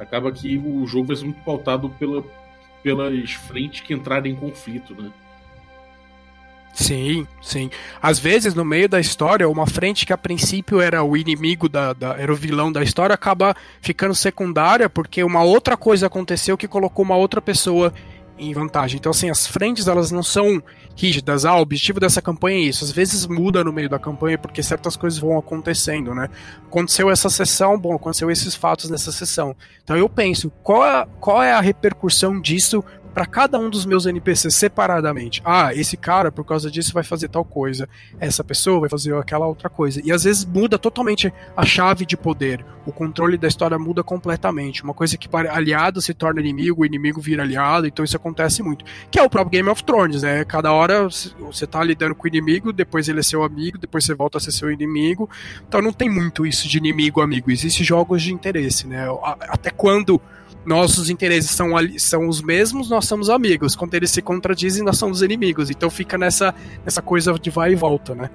[0.02, 2.24] acaba que o jogo vai ser muito pautado pela,
[2.82, 5.12] pelas frentes que entrarem em conflito, né?
[6.74, 7.70] Sim, sim.
[8.02, 11.92] Às vezes, no meio da história, uma frente que a princípio era o inimigo da,
[11.92, 16.70] da, era o vilão da história, acaba ficando secundária porque uma outra coisa aconteceu que
[16.70, 17.94] colocou uma outra pessoa
[18.42, 18.98] em vantagem.
[18.98, 20.62] Então, assim, as frentes elas não são
[20.96, 21.46] rígidas.
[21.46, 22.84] Ah, o objetivo dessa campanha é isso.
[22.84, 26.28] Às vezes muda no meio da campanha porque certas coisas vão acontecendo, né?
[26.66, 29.56] Aconteceu essa sessão, bom, aconteceu esses fatos nessa sessão.
[29.84, 34.06] Então eu penso, qual é, qual é a repercussão disso para cada um dos meus
[34.06, 35.42] NPCs separadamente.
[35.44, 37.88] Ah, esse cara, por causa disso, vai fazer tal coisa.
[38.20, 40.02] Essa pessoa vai fazer aquela outra coisa.
[40.04, 42.66] E às vezes muda totalmente a chave de poder.
[42.86, 44.84] O controle da história muda completamente.
[44.84, 48.64] Uma coisa que para aliado se torna inimigo, o inimigo vira aliado, então isso acontece
[48.64, 48.84] muito.
[49.12, 50.44] Que é o próprio Game of Thrones, né?
[50.46, 51.08] Cada hora
[51.40, 54.42] você tá lidando com o inimigo, depois ele é seu amigo, depois você volta a
[54.42, 55.30] ser seu inimigo.
[55.68, 57.52] Então não tem muito isso de inimigo-amigo.
[57.52, 59.06] Existem jogos de interesse, né?
[59.42, 60.20] Até quando
[60.66, 63.76] nossos interesses são, são os mesmos, nós somos amigos.
[63.76, 65.70] Quando eles se contradizem, nós somos inimigos.
[65.70, 68.30] Então fica nessa, nessa coisa de vai e volta, né?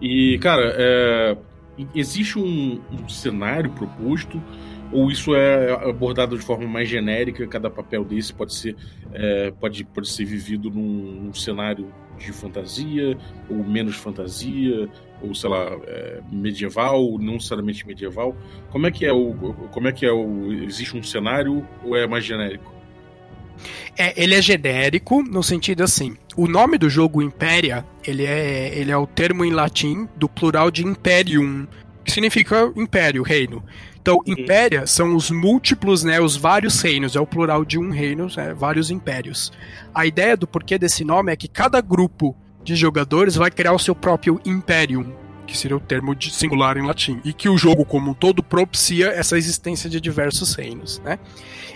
[0.00, 1.36] E, cara, é,
[1.94, 4.42] existe um, um, cenário proposto
[4.92, 7.46] ou isso é abordado de forma mais genérica?
[7.46, 8.76] Cada papel desse pode ser,
[9.12, 13.16] é, pode, pode ser vivido num, num cenário de fantasia
[13.48, 14.88] ou menos fantasia?
[15.22, 18.36] ou sei lá, é, medieval, não necessariamente medieval.
[18.70, 19.34] Como é que é o
[19.70, 22.74] como é que é o existe um cenário ou é mais genérico?
[23.96, 26.16] É, ele é genérico no sentido assim.
[26.36, 30.70] O nome do jogo Impéria, ele é ele é o termo em latim do plural
[30.70, 31.66] de imperium,
[32.06, 33.62] que significa império, reino.
[34.00, 38.28] Então, impéria são os múltiplos, né, os vários reinos, é o plural de um reino,
[38.36, 39.52] né, vários impérios.
[39.92, 43.78] A ideia do porquê desse nome é que cada grupo de jogadores vai criar o
[43.78, 45.12] seu próprio Imperium,
[45.46, 48.42] que seria o termo de singular em latim, e que o jogo como um todo
[48.42, 51.18] propicia essa existência de diversos reinos, né?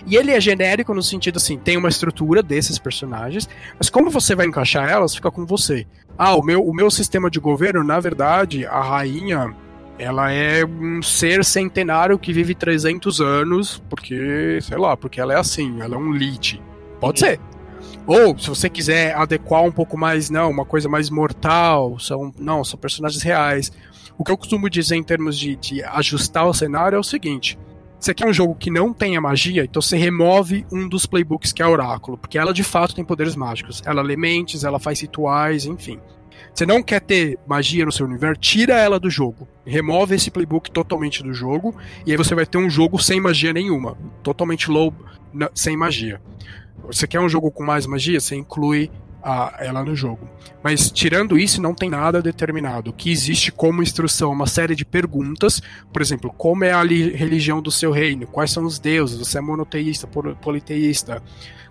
[0.07, 4.35] E ele é genérico no sentido assim, tem uma estrutura desses personagens, mas como você
[4.35, 5.87] vai encaixar elas, fica com você.
[6.17, 9.55] Ah, o meu, o meu sistema de governo, na verdade, a rainha,
[10.01, 15.37] ela é um ser centenário que vive 300 anos, porque, sei lá, porque ela é
[15.37, 16.61] assim, ela é um lich.
[16.99, 17.39] Pode ser.
[18.07, 22.65] Ou, se você quiser adequar um pouco mais, não, uma coisa mais mortal, são, não,
[22.65, 23.71] são personagens reais.
[24.17, 27.59] O que eu costumo dizer em termos de, de ajustar o cenário é o seguinte:
[27.99, 31.63] você quer um jogo que não tenha magia, então você remove um dos playbooks que
[31.63, 33.83] é Oráculo, porque ela de fato tem poderes mágicos.
[33.85, 36.01] Ela lê mentes, ela faz rituais, enfim.
[36.53, 38.41] Você não quer ter magia no seu universo?
[38.41, 39.49] Tira ela do jogo.
[39.65, 41.75] Remove esse playbook totalmente do jogo.
[42.07, 43.97] E aí você vai ter um jogo sem magia nenhuma.
[44.23, 44.93] Totalmente low,
[45.55, 46.21] sem magia.
[46.85, 48.21] Você quer um jogo com mais magia?
[48.21, 48.91] Você inclui
[49.23, 50.29] a, ela no jogo.
[50.63, 52.91] Mas tirando isso, não tem nada determinado.
[52.91, 57.63] O que existe como instrução, uma série de perguntas, por exemplo, como é a religião
[57.63, 58.27] do seu reino?
[58.27, 59.19] Quais são os deuses?
[59.19, 61.23] Você é monoteísta, politeísta?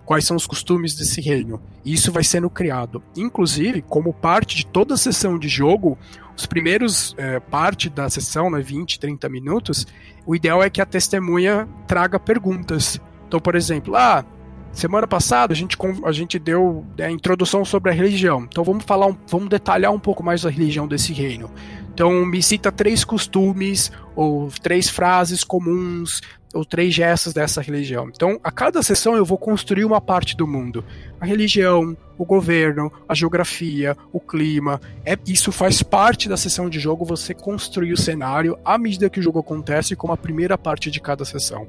[0.04, 1.62] Quais são os costumes desse reino?
[1.84, 3.00] Isso vai sendo criado.
[3.16, 5.96] Inclusive, como parte de toda a sessão de jogo,
[6.36, 9.86] os primeiros é, parte da sessão, né, 20, 30 minutos,
[10.26, 13.00] o ideal é que a testemunha traga perguntas.
[13.28, 14.24] Então, por exemplo, ah,
[14.72, 18.46] Semana passada a gente, a gente deu é, a introdução sobre a religião.
[18.48, 21.50] Então vamos falar, vamos detalhar um pouco mais a religião desse reino.
[21.92, 26.20] Então me cita três costumes ou três frases comuns
[26.54, 28.08] ou três gestos dessa religião.
[28.08, 30.84] Então a cada sessão eu vou construir uma parte do mundo.
[31.20, 34.80] A religião, o governo, a geografia, o clima.
[35.04, 37.04] É, isso faz parte da sessão de jogo.
[37.04, 41.00] Você construir o cenário à medida que o jogo acontece, como a primeira parte de
[41.00, 41.66] cada sessão.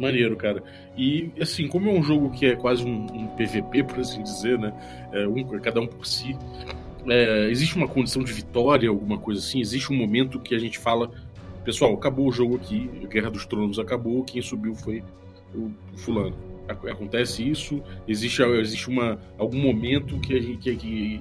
[0.00, 0.62] Maneiro, cara.
[0.96, 4.58] E, assim, como é um jogo que é quase um, um PVP, por assim dizer,
[4.58, 4.72] né?
[5.12, 6.36] É, um, cada um por si.
[7.08, 9.60] É, existe uma condição de vitória, alguma coisa assim?
[9.60, 11.10] Existe um momento que a gente fala,
[11.64, 15.02] pessoal, acabou o jogo aqui, a Guerra dos Tronos acabou, quem subiu foi
[15.54, 16.36] o, fulano.
[16.68, 17.82] Acontece isso?
[18.06, 21.20] Existe, existe uma, algum momento que, a gente, que, que,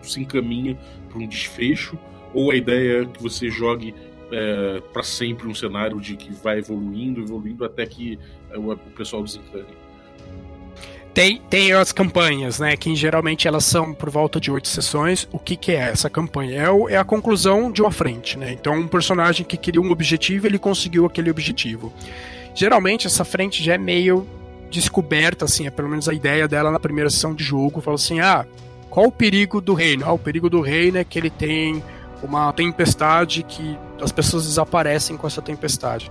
[0.00, 0.76] que se encaminha
[1.08, 1.98] para um desfecho?
[2.32, 3.94] Ou a ideia é que você jogue
[4.30, 8.76] é, para sempre um cenário de que vai evoluindo, evoluindo até que é, o, o
[8.96, 9.66] pessoal desencane.
[11.18, 12.76] Tem, tem as campanhas, né?
[12.76, 15.26] Que geralmente elas são por volta de oito sessões.
[15.32, 16.62] O que, que é essa campanha?
[16.62, 18.52] É, o, é a conclusão de uma frente, né?
[18.52, 21.92] Então, um personagem que queria um objetivo, ele conseguiu aquele objetivo.
[22.54, 24.26] Geralmente, essa frente já é meio
[24.70, 27.80] descoberta, assim, é pelo menos a ideia dela na primeira sessão de jogo.
[27.80, 28.46] Fala assim: ah,
[28.88, 30.04] qual o perigo do reino?
[30.06, 31.82] Ah, o perigo do reino é que ele tem
[32.22, 36.10] uma tempestade que as pessoas desaparecem com essa tempestade.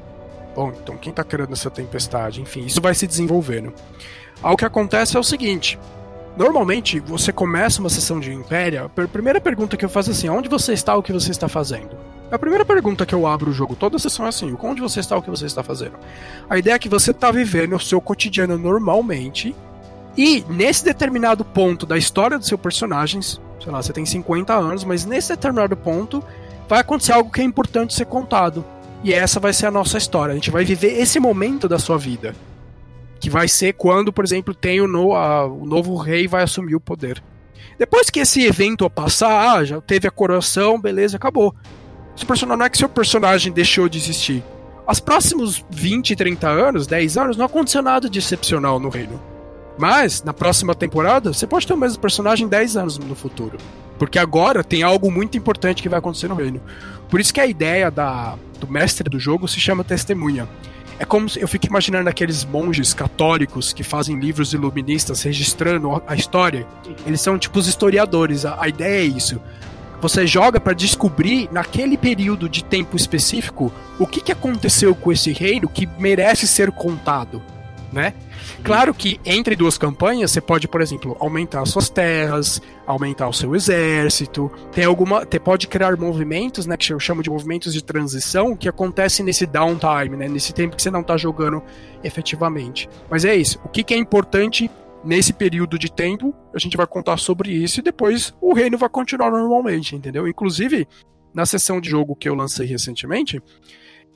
[0.58, 2.42] Bom, então quem está criando essa tempestade?
[2.42, 3.72] Enfim, isso vai se desenvolvendo.
[4.42, 5.78] Algo que acontece é o seguinte:
[6.36, 10.30] normalmente você começa uma sessão de Impéria, a primeira pergunta que eu faço é assim:
[10.30, 11.96] onde você está, o que você está fazendo?
[12.32, 15.16] A primeira pergunta que eu abro o jogo, toda sessão é assim: onde você está,
[15.16, 15.94] o que você está fazendo?
[16.50, 19.56] A ideia é que você está vivendo o seu cotidiano normalmente
[20.18, 24.84] e nesse determinado ponto da história do seu personagem, sei lá, você tem 50 anos,
[24.84, 26.24] mas nesse determinado ponto
[26.68, 28.66] vai acontecer algo que é importante ser contado.
[29.04, 30.32] E essa vai ser a nossa história.
[30.32, 32.36] A gente vai viver esse momento da sua vida.
[33.20, 36.76] Que vai ser quando, por exemplo, tem o, no, a, o novo rei vai assumir
[36.76, 37.22] o poder.
[37.78, 41.54] Depois que esse evento passar, ah, já teve a coroação, beleza, acabou.
[42.16, 44.44] Seu personagem, não é que seu personagem deixou de existir.
[44.90, 49.22] Os próximos 20, 30 anos, 10 anos, não aconteceu nada de excepcional no reino.
[49.78, 53.58] Mas, na próxima temporada, você pode ter o mesmo personagem 10 anos no futuro.
[54.00, 56.62] Porque agora tem algo muito importante que vai acontecer no reino.
[57.10, 60.48] Por isso que a ideia da, do mestre do jogo se chama testemunha.
[61.00, 66.66] É como eu fico imaginando aqueles monges católicos que fazem livros iluministas registrando a história.
[67.06, 68.46] Eles são tipo os historiadores.
[68.46, 69.40] A, a ideia é isso.
[70.02, 75.32] Você joga para descobrir naquele período de tempo específico o que, que aconteceu com esse
[75.32, 77.42] reino que merece ser contado,
[77.92, 78.14] né?
[78.64, 83.56] Claro que entre duas campanhas você pode, por exemplo, aumentar suas terras, aumentar o seu
[83.56, 88.56] exército, tem alguma, você pode criar movimentos, né, que eu chamo de movimentos de transição,
[88.56, 91.62] que acontecem nesse downtime, né, nesse tempo que você não está jogando
[92.04, 92.90] efetivamente.
[93.10, 93.60] Mas é isso.
[93.64, 94.70] O que, que é importante
[95.04, 96.34] nesse período de tempo?
[96.54, 100.28] A gente vai contar sobre isso e depois o reino vai continuar normalmente, entendeu?
[100.28, 100.88] Inclusive
[101.34, 103.42] na sessão de jogo que eu lancei recentemente,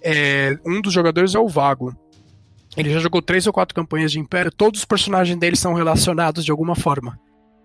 [0.02, 1.96] é, um dos jogadores é o Vago.
[2.76, 6.46] Ele já jogou três ou quatro campanhas de Império, todos os personagens dele são relacionados
[6.46, 7.20] de alguma forma.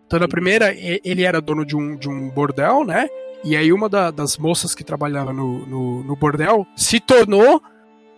[0.07, 3.09] Então, na primeira, ele era dono de um, de um bordel, né?
[3.45, 7.61] E aí, uma da, das moças que trabalhava no, no, no, bordel se tornou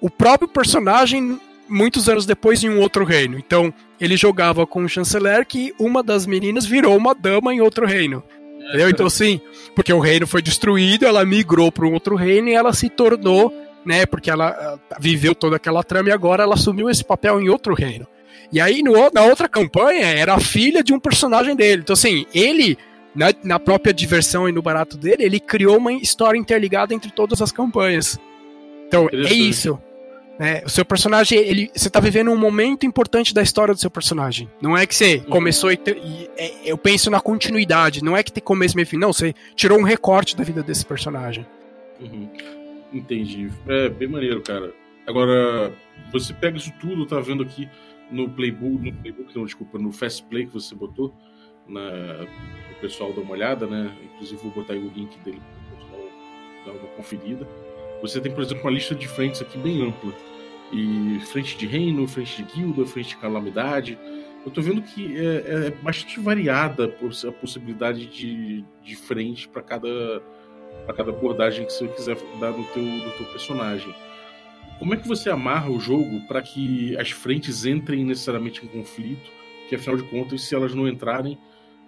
[0.00, 3.38] o próprio personagem muitos anos depois em um outro reino.
[3.38, 7.86] Então, ele jogava com o chanceler que uma das meninas virou uma dama em outro
[7.86, 8.22] reino.
[8.68, 8.90] Entendeu?
[8.90, 9.40] Então, sim,
[9.74, 13.52] porque o reino foi destruído, ela migrou para um outro reino e ela se tornou
[13.84, 14.06] né?
[14.06, 18.06] Porque ela viveu toda aquela trama e agora ela assumiu esse papel em outro reino.
[18.52, 21.82] E aí, no, na outra campanha, era a filha de um personagem dele.
[21.82, 22.78] Então, assim, ele,
[23.14, 27.42] na, na própria diversão e no barato dele, ele criou uma história interligada entre todas
[27.42, 28.18] as campanhas.
[28.86, 29.78] Então, é isso.
[30.38, 30.62] Né?
[30.64, 34.48] O seu personagem, ele, você tá vivendo um momento importante da história do seu personagem.
[34.62, 35.24] Não é que você uhum.
[35.24, 38.02] começou e, te, e é, eu penso na continuidade.
[38.02, 38.96] Não é que tem começo, meio fim.
[38.96, 41.44] Não, você tirou um recorte da vida desse personagem.
[42.00, 42.28] Uhum.
[42.92, 43.50] Entendi.
[43.66, 44.72] É, bem maneiro, cara.
[45.06, 45.72] Agora,
[46.12, 47.68] você pega isso tudo, tá vendo aqui
[48.10, 51.14] no playbook, no playbook, não, desculpa, no fast play que você botou,
[51.66, 52.26] na
[52.78, 53.92] o pessoal dar uma olhada, né?
[54.04, 56.10] Inclusive vou botar aí o link dele para o pessoal
[56.66, 57.48] dar uma conferida.
[58.00, 60.12] Você tem, por exemplo, uma lista de frentes aqui bem ampla.
[60.72, 63.98] E frente de reino, frente de guilda, frente de calamidade.
[64.44, 66.84] Eu tô vendo que é, é bastante variada
[67.26, 70.22] a possibilidade de, de frente para cada,
[70.84, 73.94] pra cada abordagem que você quiser dar no teu, no teu personagem.
[74.78, 79.30] Como é que você amarra o jogo para que as frentes entrem necessariamente em conflito?
[79.68, 81.36] Que afinal de contas, se elas não entrarem,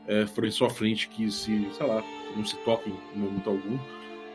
[0.06, 2.02] é, forem só frente que se, sei lá,
[2.36, 3.78] não se toquem em momento algum,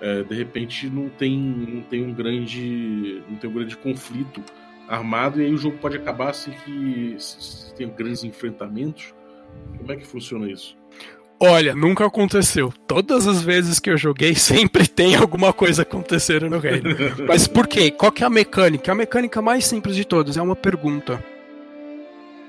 [0.02, 4.42] é, de repente não tem, não tem um grande, não tem um grande conflito
[4.88, 9.14] armado e aí o jogo pode acabar sem que se tem grandes enfrentamentos.
[9.78, 10.78] Como é que funciona isso?
[11.40, 12.74] Olha, nunca aconteceu.
[12.88, 16.90] Todas as vezes que eu joguei, sempre tem alguma coisa acontecendo no reino.
[17.28, 17.92] Mas por quê?
[17.92, 18.92] Qual que é a mecânica?
[18.92, 21.24] A mecânica mais simples de todas é uma pergunta.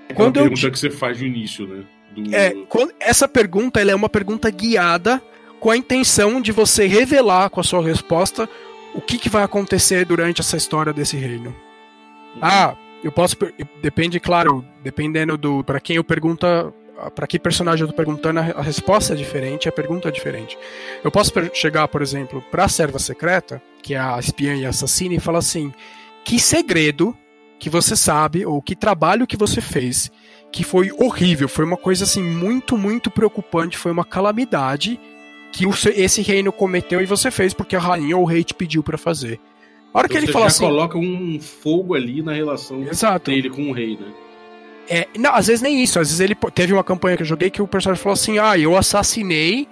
[0.09, 0.71] É quando pergunta eu...
[0.71, 1.85] que você faz no início, né?
[2.15, 2.35] Do...
[2.35, 2.93] É, quando...
[3.01, 5.21] essa pergunta ela é uma pergunta guiada
[5.59, 8.49] com a intenção de você revelar com a sua resposta
[8.95, 11.51] o que, que vai acontecer durante essa história desse reino.
[12.37, 12.41] Uhum.
[12.41, 13.37] Ah, eu posso.
[13.83, 15.65] Depende, claro, dependendo do.
[15.65, 16.73] para quem eu pergunta
[17.15, 20.57] para que personagem eu tô perguntando, a resposta é diferente, a pergunta é diferente.
[21.05, 24.71] Eu posso chegar, por exemplo, para a serva secreta, que é a espiã e a
[24.71, 25.73] assassina, e falar assim:
[26.25, 27.17] que segredo
[27.59, 30.11] que você sabe, ou que trabalho que você fez,
[30.53, 35.01] que foi horrível, foi uma coisa assim muito, muito preocupante, foi uma calamidade
[35.53, 35.65] que
[35.97, 38.99] esse reino cometeu e você fez porque a rainha ou o rei te pediu para
[38.99, 39.41] fazer.
[39.93, 40.65] A hora que ele fala assim.
[40.65, 43.31] coloca um fogo ali na relação Exato.
[43.31, 44.13] dele com o rei, né?
[44.89, 45.99] É, não, às vezes nem isso.
[45.99, 48.59] Às vezes ele teve uma campanha que eu joguei que o personagem falou assim: "Ah,
[48.59, 49.69] eu assassinei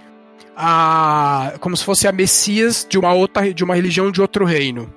[0.57, 4.93] a como se fosse a messias de uma outra de uma religião de outro reino".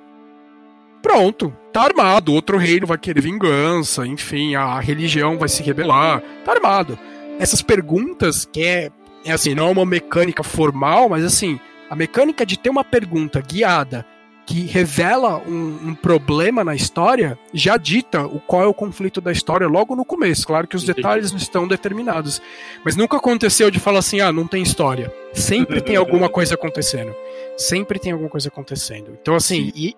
[1.02, 2.32] Pronto, tá armado.
[2.32, 6.22] Outro reino vai querer vingança, enfim, a religião vai se rebelar.
[6.44, 6.98] Tá armado.
[7.38, 8.90] Essas perguntas que é,
[9.24, 13.40] é assim, não é uma mecânica formal, mas assim, a mecânica de ter uma pergunta
[13.40, 14.04] guiada
[14.48, 19.30] que revela um, um, problema na história, já dita o qual é o conflito da
[19.30, 20.46] história logo no começo.
[20.46, 22.40] Claro que os detalhes não estão determinados.
[22.82, 25.12] Mas nunca aconteceu de falar assim, ah, não tem história.
[25.34, 27.14] Sempre tem alguma coisa acontecendo.
[27.58, 29.18] Sempre tem alguma coisa acontecendo.
[29.20, 29.94] Então, assim, e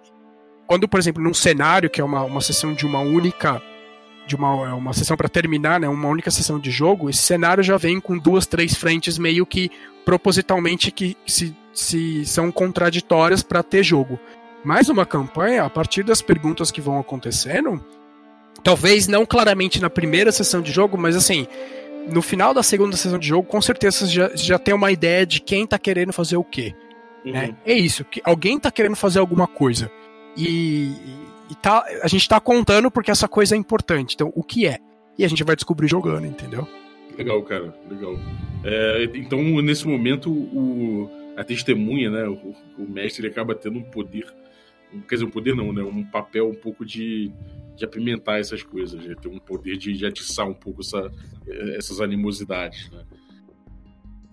[0.67, 3.63] quando, por exemplo, num cenário que é uma, uma sessão de uma única.
[4.27, 5.89] De uma, é uma sessão para terminar, né?
[5.89, 9.71] Uma única sessão de jogo, esse cenário já vem com duas, três frentes meio que
[10.05, 14.19] propositalmente que se, se são contraditórias para ter jogo
[14.65, 17.83] mais uma campanha a partir das perguntas que vão acontecendo.
[18.63, 21.47] Talvez não claramente na primeira sessão de jogo, mas assim,
[22.09, 25.25] no final da segunda sessão de jogo, com certeza você já, já tem uma ideia
[25.25, 26.75] de quem tá querendo fazer o quê.
[27.25, 27.33] Uhum.
[27.33, 27.57] Né?
[27.65, 29.91] É isso, que alguém tá querendo fazer alguma coisa.
[30.37, 30.93] E,
[31.51, 34.15] e tá, a gente tá contando porque essa coisa é importante.
[34.15, 34.79] Então, o que é?
[35.19, 36.67] E a gente vai descobrir jogando, entendeu?
[37.17, 38.17] Legal, cara, legal.
[38.65, 43.83] É, então, nesse momento, o, a testemunha, né, o, o mestre, ele acaba tendo um
[43.83, 44.27] poder
[45.09, 45.83] quer dizer, um poder não, né?
[45.83, 47.33] Um papel um pouco de,
[47.77, 51.11] de apimentar essas coisas, de ter um poder de, de atiçar um pouco essa,
[51.77, 53.03] essas animosidades, né?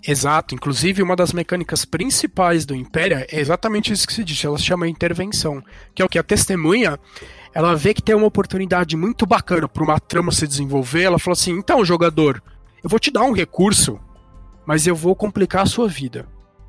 [0.07, 4.57] Exato, inclusive uma das mecânicas principais do Império é exatamente isso que se diz, ela
[4.57, 5.61] se chama intervenção,
[5.93, 6.99] que é o que a testemunha,
[7.53, 11.33] ela vê que tem uma oportunidade muito bacana para uma trama se desenvolver, ela fala
[11.33, 12.41] assim: "Então, jogador,
[12.83, 13.99] eu vou te dar um recurso,
[14.65, 16.27] mas eu vou complicar a sua vida.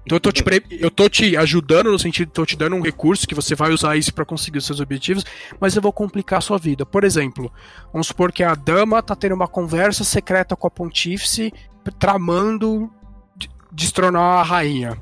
[0.09, 0.65] Então eu tô te, pre...
[0.71, 3.95] eu tô te ajudando no sentido, tô te dando um recurso que você vai usar
[3.95, 5.23] isso para conseguir os seus objetivos,
[5.61, 6.87] mas eu vou complicar a sua vida.
[6.87, 7.53] Por exemplo,
[7.93, 11.53] vamos supor que a dama tá tendo uma conversa secreta com a pontífice,
[11.99, 12.91] tramando
[13.71, 14.97] destronar a rainha.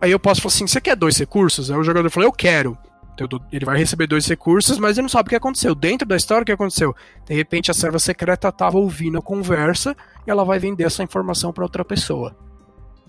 [0.00, 1.68] Aí eu posso falar assim: você quer dois recursos?
[1.68, 2.78] Aí o jogador falou: eu quero.
[3.14, 5.74] Então ele vai receber dois recursos, mas ele não sabe o que aconteceu.
[5.74, 6.94] Dentro da história, o que aconteceu?
[7.26, 11.52] De repente a serva secreta estava ouvindo a conversa e ela vai vender essa informação
[11.52, 12.45] para outra pessoa.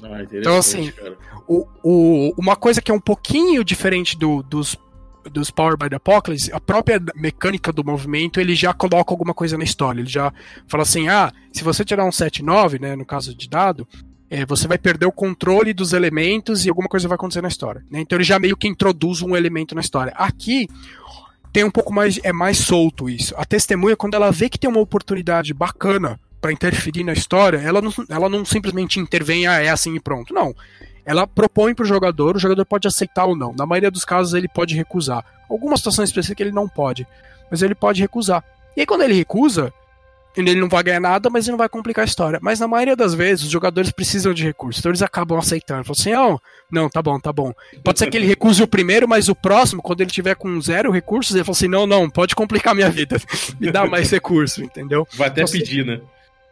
[0.03, 0.93] Ah, então, assim,
[1.47, 4.77] o, o, uma coisa que é um pouquinho diferente do, dos,
[5.31, 9.57] dos Power by the Apocalypse, a própria mecânica do movimento, ele já coloca alguma coisa
[9.57, 10.01] na história.
[10.01, 10.31] Ele já
[10.67, 13.87] fala assim: ah, se você tirar um 7-9, né, no caso de dado,
[14.29, 17.83] é, você vai perder o controle dos elementos e alguma coisa vai acontecer na história.
[17.89, 18.01] Né?
[18.01, 20.13] Então ele já meio que introduz um elemento na história.
[20.15, 20.67] Aqui
[21.51, 22.19] tem um pouco mais.
[22.23, 23.33] é mais solto isso.
[23.37, 27.81] A testemunha, quando ela vê que tem uma oportunidade bacana para interferir na história, ela
[27.81, 30.33] não, ela não simplesmente intervém, ah, é assim e pronto.
[30.33, 30.55] Não.
[31.05, 33.53] Ela propõe para o jogador, o jogador pode aceitar ou não.
[33.53, 35.23] Na maioria dos casos, ele pode recusar.
[35.49, 37.07] Algumas situações específicas ele não pode,
[37.49, 38.43] mas ele pode recusar.
[38.75, 39.73] E aí, quando ele recusa,
[40.35, 42.39] ele não vai ganhar nada, mas ele não vai complicar a história.
[42.41, 45.83] Mas na maioria das vezes, os jogadores precisam de recursos, então eles acabam aceitando.
[45.83, 47.53] Falam assim: oh, não, tá bom, tá bom.
[47.83, 50.91] Pode ser que ele recuse o primeiro, mas o próximo, quando ele tiver com zero
[50.91, 53.17] recursos, ele fala assim: não, não, pode complicar minha vida.
[53.59, 55.07] Me dá mais recurso, entendeu?
[55.13, 56.01] Vai até então, assim, pedir, né?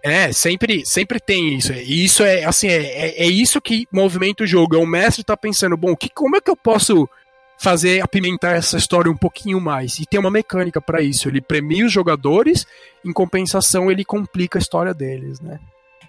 [0.06, 1.74] É, sempre, sempre tem isso.
[1.74, 4.76] E isso é assim, é, é, é, isso que movimenta o jogo.
[4.76, 7.10] É o mestre tá pensando, bom, que, como é que eu posso
[7.58, 9.98] fazer apimentar essa história um pouquinho mais?
[9.98, 11.28] E tem uma mecânica para isso.
[11.28, 12.68] Ele premia os jogadores,
[13.04, 15.60] em compensação ele complica a história deles, né?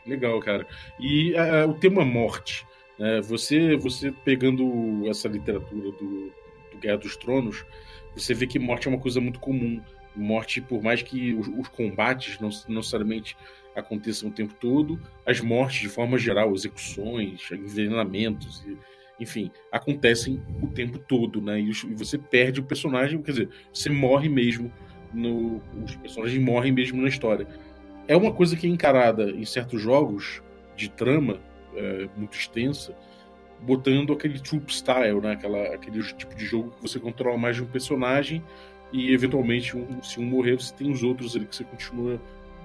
[0.06, 0.66] Legal, cara.
[1.00, 2.66] E uh, o tema morte,
[2.98, 3.22] né?
[3.22, 6.32] Você, você pegando essa literatura do,
[6.70, 7.64] do Guerra dos Tronos,
[8.14, 9.80] você vê que morte é uma coisa muito comum.
[10.14, 13.34] Morte, por mais que os, os combates não, não necessariamente
[13.76, 18.76] aconteçam o tempo todo, as mortes de forma geral, execuções, envenenamentos, e,
[19.20, 21.60] enfim, acontecem o tempo todo, né?
[21.60, 24.72] E, você perde o personagem, quer dizer, você morre mesmo,
[25.12, 27.46] no, os personagens morrem mesmo na história.
[28.08, 30.42] É uma coisa que é encarada em certos jogos
[30.74, 31.40] de trama
[31.74, 32.94] é, muito extensa,
[33.60, 35.32] botando aquele troop style, né?
[35.32, 38.42] Aquela, aquele tipo de jogo que você controla mais de um personagem
[38.92, 42.20] e eventualmente um, se um morrer você tem os outros ali que você continua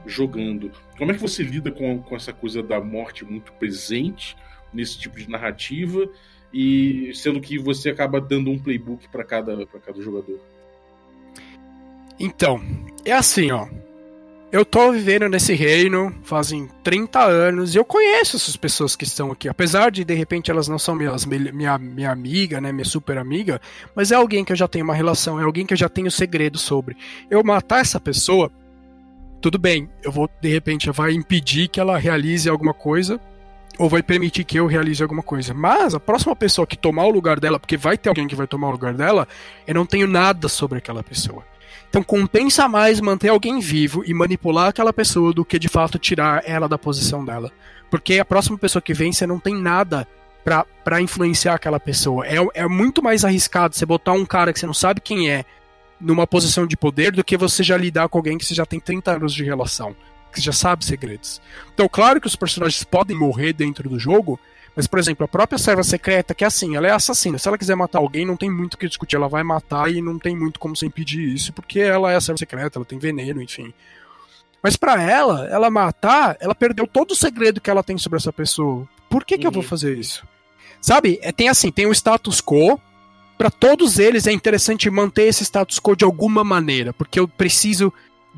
[0.06, 0.72] jogando.
[0.98, 4.36] Como é que você lida com, com essa coisa da morte muito presente
[4.74, 6.10] nesse tipo de narrativa
[6.54, 10.40] e sendo que você acaba dando um playbook para cada, cada jogador?
[12.20, 12.62] Então,
[13.04, 13.68] é assim, ó.
[14.52, 19.32] Eu tô vivendo nesse reino fazem 30 anos e eu conheço essas pessoas que estão
[19.32, 19.48] aqui.
[19.48, 23.62] Apesar de, de repente, elas não são minhas, minha, minha amiga, né, minha super amiga,
[23.96, 26.12] mas é alguém que eu já tenho uma relação, é alguém que eu já tenho
[26.12, 26.98] segredo sobre.
[27.30, 28.52] Eu matar essa pessoa
[29.42, 33.20] tudo bem, eu vou, de repente, vai impedir que ela realize alguma coisa,
[33.78, 35.54] ou vai permitir que eu realize alguma coisa.
[35.54, 38.48] Mas a próxima pessoa que tomar o lugar dela, porque vai ter alguém que vai
[38.48, 39.28] tomar o lugar dela,
[39.66, 41.44] eu não tenho nada sobre aquela pessoa.
[41.90, 46.42] Então compensa mais manter alguém vivo e manipular aquela pessoa do que de fato tirar
[46.46, 47.52] ela da posição dela.
[47.90, 50.08] Porque a próxima pessoa que vem, você não tem nada
[50.44, 52.26] para influenciar aquela pessoa.
[52.26, 55.44] É, é muito mais arriscado você botar um cara que você não sabe quem é
[56.02, 58.80] numa posição de poder do que você já lidar com alguém que você já tem
[58.80, 59.96] 30 anos de relação,
[60.34, 61.42] que já sabe segredos.
[61.74, 64.40] Então, claro que os personagens podem morrer dentro do jogo,
[64.76, 67.38] mas, por exemplo, a própria serva secreta, que é assim, ela é assassina.
[67.38, 69.18] Se ela quiser matar alguém, não tem muito o que discutir.
[69.18, 72.22] Ela vai matar e não tem muito como você impedir isso, porque ela é a
[72.22, 73.74] serva secreta, ela tem veneno, enfim.
[74.64, 78.32] Mas para ela, ela matar, ela perdeu todo o segredo que ela tem sobre essa
[78.32, 78.88] pessoa.
[79.10, 79.68] Por que, que eu vou uhum.
[79.68, 80.26] fazer isso?
[80.80, 81.20] Sabe?
[81.22, 82.80] É, tem assim, tem o status quo,
[83.42, 87.92] para todos eles é interessante manter esse status quo de alguma maneira, porque eu preciso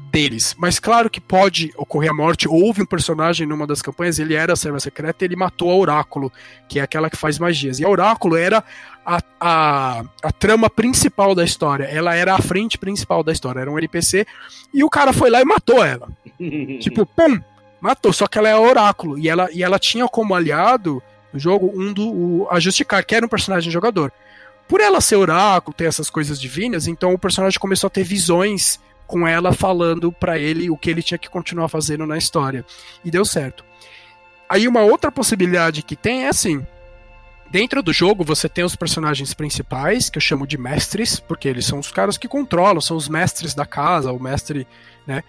[0.09, 0.55] deles.
[0.57, 2.47] Mas claro que pode ocorrer a morte.
[2.47, 5.75] Houve um personagem numa das campanhas, ele era a serva secreta e ele matou a
[5.75, 6.31] Oráculo,
[6.69, 7.81] que é aquela que faz magias.
[7.81, 8.63] E a Oráculo era
[9.05, 11.83] a, a, a trama principal da história.
[11.83, 13.59] Ela era a frente principal da história.
[13.59, 14.25] Era um NPC.
[14.73, 16.07] E o cara foi lá e matou ela.
[16.79, 17.41] tipo, pum!
[17.81, 18.13] Matou.
[18.13, 19.19] Só que ela é a Oráculo.
[19.19, 23.13] E ela, e ela tinha como aliado no jogo um do o, a Justicar, que
[23.13, 24.13] era um personagem jogador.
[24.73, 28.79] Por ela ser oráculo, ter essas coisas divinas, então o personagem começou a ter visões
[29.05, 32.65] com ela falando para ele o que ele tinha que continuar fazendo na história.
[33.05, 33.63] E deu certo.
[34.49, 36.65] Aí uma outra possibilidade que tem é assim:
[37.51, 41.67] Dentro do jogo você tem os personagens principais, que eu chamo de mestres, porque eles
[41.67, 44.65] são os caras que controlam, são os mestres da casa, o mestre,
[45.05, 45.21] né?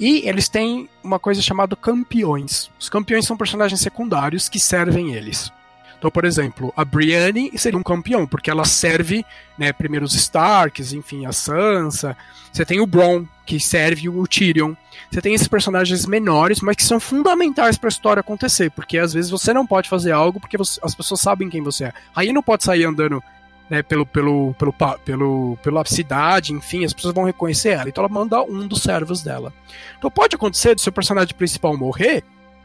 [0.00, 2.68] E eles têm uma coisa chamada campeões.
[2.76, 5.52] Os campeões são personagens secundários que servem eles.
[6.00, 9.22] Então, por exemplo, a Brienne seria um campeão, porque ela serve,
[9.58, 12.16] né, primeiro os Starks, enfim, a Sansa.
[12.50, 14.72] Você tem o Bronn, que serve o Tyrion.
[15.10, 19.12] Você tem esses personagens menores, mas que são fundamentais para a história acontecer, porque às
[19.12, 21.92] vezes você não pode fazer algo porque você, as pessoas sabem quem você é.
[22.16, 23.22] Aí não pode sair andando
[23.68, 24.72] né, pelo, pelo, pelo,
[25.04, 27.90] pelo, pela cidade, enfim, as pessoas vão reconhecer ela.
[27.90, 29.52] Então ela manda um dos servos dela.
[29.98, 32.24] Então pode acontecer do seu personagem principal morrer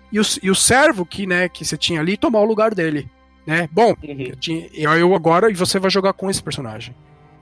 [0.09, 3.13] e o, e o servo que, né, que você tinha ali tomar o lugar dele
[3.45, 3.69] né?
[3.71, 4.31] Bom, uhum.
[4.73, 6.95] eu, eu agora e você vai jogar com esse personagem.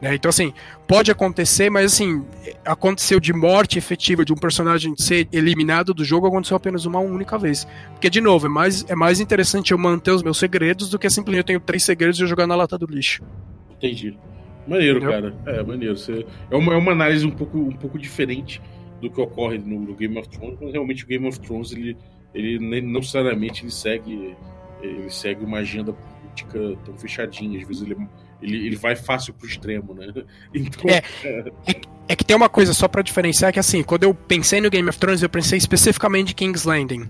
[0.03, 0.15] Né?
[0.15, 0.53] Então, assim,
[0.85, 2.25] pode acontecer, mas assim,
[2.65, 7.37] aconteceu de morte efetiva de um personagem ser eliminado do jogo, aconteceu apenas uma única
[7.37, 7.65] vez.
[7.91, 11.09] Porque, de novo, é mais, é mais interessante eu manter os meus segredos do que
[11.09, 13.23] simplesmente eu tenho três segredos e eu jogar na lata do lixo.
[13.77, 14.17] Entendi.
[14.67, 15.33] Maneiro, Entendeu?
[15.45, 15.57] cara.
[15.57, 15.97] É, maneiro.
[15.97, 16.25] Você...
[16.51, 18.61] É, uma, é uma análise um pouco, um pouco diferente
[19.01, 21.95] do que ocorre no, no Game of Thrones, mas realmente o Game of Thrones, ele,
[22.33, 24.35] ele não necessariamente ele segue
[24.83, 27.97] ele segue uma agenda política tão fechadinha, às vezes ele,
[28.41, 30.07] ele, ele vai fácil pro extremo, né?
[30.53, 31.81] Então, é, é...
[32.09, 34.87] é que tem uma coisa só para diferenciar que assim, quando eu pensei no Game
[34.87, 37.09] of Thrones, eu pensei especificamente em King's Landing.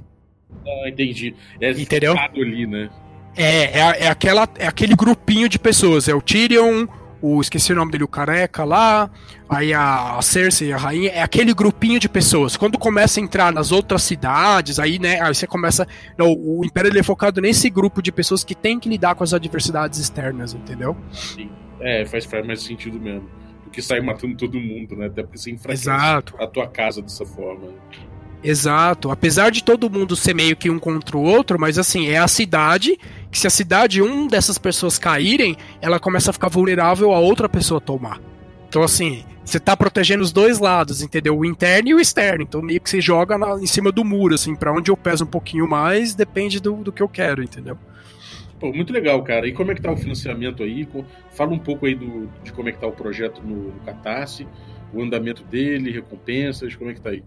[0.66, 1.36] Ah, entendi.
[1.60, 2.16] É Entendeu?
[2.18, 2.90] ali, né?
[3.36, 6.08] É, é, é, aquela, é aquele grupinho de pessoas.
[6.08, 6.86] É o Tyrion,
[7.24, 9.10] o esqueci o nome dele, o careca lá,
[9.48, 12.58] aí a, a Cersei, a rainha, é aquele grupinho de pessoas.
[12.58, 16.90] Quando começa a entrar nas outras cidades, aí, né, aí você começa, não, o Império
[16.90, 20.54] ele é focado nesse grupo de pessoas que tem que lidar com as adversidades externas,
[20.54, 20.98] entendeu?
[21.14, 21.50] Sim.
[21.80, 23.30] É, faz, faz mais sentido mesmo.
[23.64, 25.06] Do que sair matando todo mundo, né?
[25.06, 26.36] Até porque você enfraquece Exato.
[26.38, 27.70] a tua casa dessa forma.
[28.44, 29.10] Exato.
[29.10, 32.28] Apesar de todo mundo ser meio que um contra o outro, mas assim, é a
[32.28, 33.00] cidade
[33.32, 37.48] que se a cidade um dessas pessoas caírem, ela começa a ficar vulnerável a outra
[37.48, 38.20] pessoa tomar.
[38.68, 41.38] Então assim, você tá protegendo os dois lados, entendeu?
[41.38, 42.44] O interno e o externo.
[42.44, 45.24] Então meio que você joga na, em cima do muro, assim, para onde eu peso
[45.24, 47.78] um pouquinho mais, depende do, do que eu quero, entendeu?
[48.60, 49.48] Pô, muito legal, cara.
[49.48, 50.88] E como é que tá o financiamento aí?
[51.32, 54.48] Fala um pouco aí do, de como é que tá o projeto no, no Catarse,
[54.94, 57.24] o andamento dele, recompensas, como é que tá aí?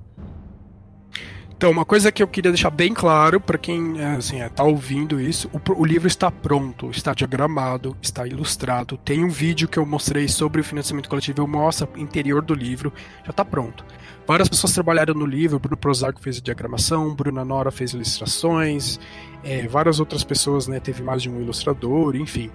[1.57, 5.50] Então, uma coisa que eu queria deixar bem claro para quem assim, está ouvindo isso,
[5.54, 8.98] o, o, livro está pronto, está diagramado, está ilustrado.
[8.98, 12.52] Tem um vídeo que eu mostrei sobre o financiamento coletivo, eu mostro o interior do
[12.52, 12.92] livro,
[13.24, 13.86] já está pronto.
[14.26, 19.00] Várias pessoas trabalharam no livro, Bruno Prozac fez a diagramação, Bruna Nora fez ilustrações,
[19.47, 22.51] é, várias outras pessoas, né, teve mais de um ilustrador, enfim.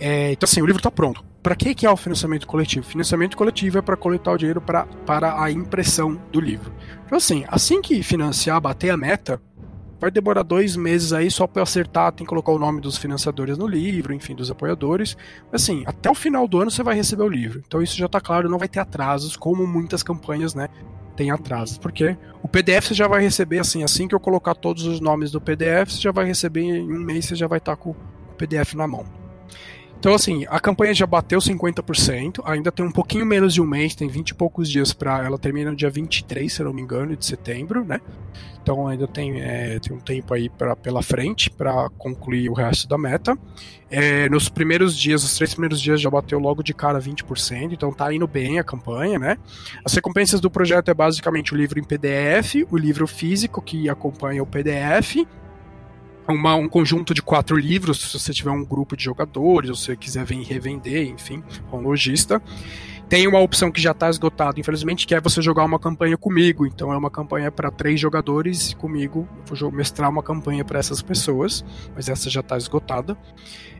[0.00, 1.22] É, então, assim, o livro está pronto.
[1.42, 2.86] Para que, que é o financiamento coletivo?
[2.86, 6.72] Financiamento coletivo é para coletar o dinheiro pra, para a impressão do livro.
[7.04, 9.40] Então, assim, assim que financiar, bater a meta,
[10.00, 13.58] vai demorar dois meses aí só para acertar, tem que colocar o nome dos financiadores
[13.58, 15.16] no livro, enfim, dos apoiadores.
[15.52, 17.62] Assim, até o final do ano você vai receber o livro.
[17.66, 20.68] Então isso já está claro, não vai ter atrasos, como muitas campanhas, né?
[21.16, 21.78] Tem atrasos.
[21.78, 25.30] Porque o PDF você já vai receber assim, assim que eu colocar todos os nomes
[25.30, 27.96] do PDF, você já vai receber em um mês, você já vai estar com o
[28.36, 29.21] PDF na mão.
[30.02, 33.94] Então, assim, a campanha já bateu 50%, ainda tem um pouquinho menos de um mês,
[33.94, 37.16] tem 20 e poucos dias para ela termina no dia 23, se não me engano,
[37.16, 38.00] de setembro, né?
[38.60, 42.88] Então ainda tem, é, tem um tempo aí pra, pela frente para concluir o resto
[42.88, 43.38] da meta.
[43.88, 47.92] É, nos primeiros dias, os três primeiros dias já bateu logo de cara 20%, então
[47.92, 49.38] tá indo bem a campanha, né?
[49.84, 54.42] As recompensas do projeto é basicamente o livro em PDF, o livro físico que acompanha
[54.42, 55.18] o PDF
[56.28, 59.84] uma, um conjunto de quatro livros, se você tiver um grupo de jogadores, ou se
[59.84, 62.40] você quiser vir revender, enfim, com um lojista.
[63.08, 66.64] Tem uma opção que já está esgotada, infelizmente, que é você jogar uma campanha comigo.
[66.64, 71.62] Então é uma campanha para três jogadores comigo vou mestrar uma campanha para essas pessoas,
[71.94, 73.14] mas essa já está esgotada.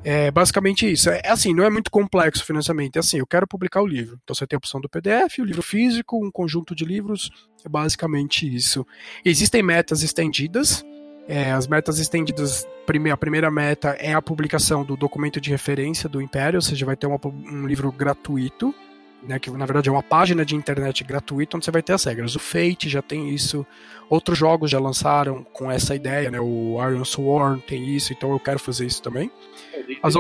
[0.05, 1.09] É basicamente isso.
[1.09, 2.97] É, é assim, não é muito complexo o financiamento.
[2.97, 4.18] É assim, eu quero publicar o livro.
[4.22, 7.30] Então você tem a opção do PDF, o livro físico, um conjunto de livros.
[7.64, 8.86] É basicamente isso.
[9.24, 10.84] Existem metas estendidas
[11.28, 12.66] é, as metas estendidas,
[13.12, 16.96] a primeira meta é a publicação do documento de referência do Império, ou seja, vai
[16.96, 18.74] ter uma, um livro gratuito,
[19.22, 22.04] né, que na verdade é uma página de internet gratuita onde você vai ter as
[22.04, 22.34] regras.
[22.34, 23.64] O Fate já tem isso,
[24.10, 28.40] outros jogos já lançaram com essa ideia, né, o Iron Sworn tem isso, então eu
[28.40, 29.30] quero fazer isso também.
[29.72, 30.14] É, As.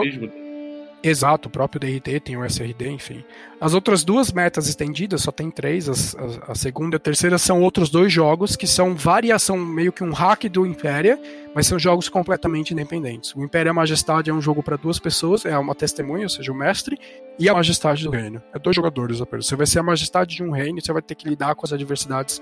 [1.04, 3.24] Exato, o próprio DRT tem o SRD, enfim.
[3.60, 7.60] As outras duas metas estendidas, só tem três, a, a, segunda e a terceira são
[7.60, 11.20] outros dois jogos que são variação, meio que um hack do Impéria,
[11.52, 13.34] mas são jogos completamente independentes.
[13.34, 16.54] O Impéria Majestade é um jogo para duas pessoas, é uma testemunha, ou seja, o
[16.54, 16.96] mestre,
[17.36, 18.40] e a Majestade do Reino.
[18.54, 19.46] É dois jogadores apenas.
[19.46, 21.66] Você vai ser a Majestade de um reino e você vai ter que lidar com
[21.66, 22.40] as adversidades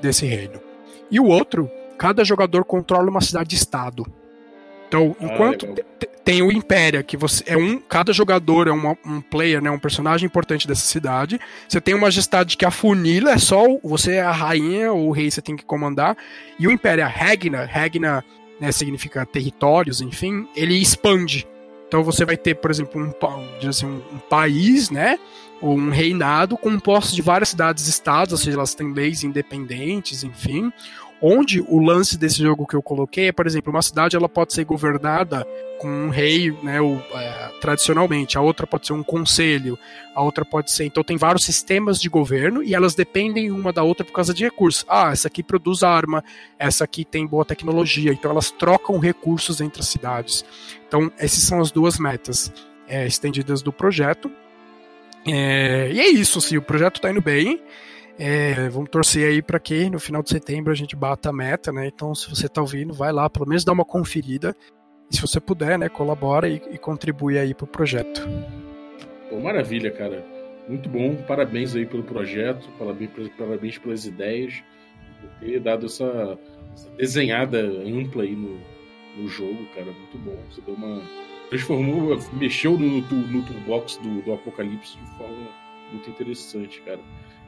[0.00, 0.60] desse reino.
[1.10, 4.06] E o outro, cada jogador controla uma cidade-estado.
[4.88, 8.98] Então, ah, enquanto ah, tem o Impéria, que você é um, cada jogador é uma,
[9.06, 11.40] um player, né, um personagem importante dessa cidade.
[11.68, 15.30] Você tem uma majestade que afunila, é só você é a rainha ou o rei
[15.30, 16.16] você tem que comandar.
[16.58, 18.24] E o Impéria Regna, Regna
[18.60, 21.46] né, significa territórios, enfim, ele expande.
[21.86, 25.20] Então você vai ter, por exemplo, um, assim, um país, né,
[25.60, 30.72] ou um reinado composto de várias cidades-estados, ou seja, elas têm leis independentes, enfim
[31.20, 34.52] onde o lance desse jogo que eu coloquei é, por exemplo, uma cidade ela pode
[34.52, 35.46] ser governada
[35.78, 36.78] com um rei, né,
[37.14, 39.78] é, tradicionalmente, a outra pode ser um conselho,
[40.14, 40.84] a outra pode ser.
[40.84, 44.44] Então tem vários sistemas de governo e elas dependem uma da outra por causa de
[44.44, 44.84] recursos.
[44.88, 46.24] Ah, essa aqui produz arma,
[46.58, 50.44] essa aqui tem boa tecnologia, então elas trocam recursos entre as cidades.
[50.88, 52.52] Então, essas são as duas metas
[52.88, 54.30] é, estendidas do projeto.
[55.26, 57.60] É, e é isso, assim, o projeto está indo bem.
[58.18, 61.70] É, vamos torcer aí para que no final de setembro a gente bata a meta,
[61.70, 61.86] né?
[61.86, 64.56] Então, se você está ouvindo, vai lá, pelo menos dá uma conferida.
[65.10, 68.26] E se você puder, né, colabora e, e contribui aí para o projeto.
[69.28, 70.24] Pô, maravilha, cara.
[70.68, 71.14] Muito bom.
[71.28, 74.64] Parabéns aí pelo projeto, parabéns, parabéns pelas ideias,
[75.20, 76.38] por ter dado essa,
[76.74, 78.58] essa desenhada ampla aí no,
[79.16, 79.86] no jogo, cara.
[79.86, 80.36] Muito bom.
[80.50, 81.02] Você deu uma.
[81.50, 85.48] Transformou, mexeu no, no, no toolbox do, do Apocalipse de forma
[85.92, 86.98] muito interessante, cara.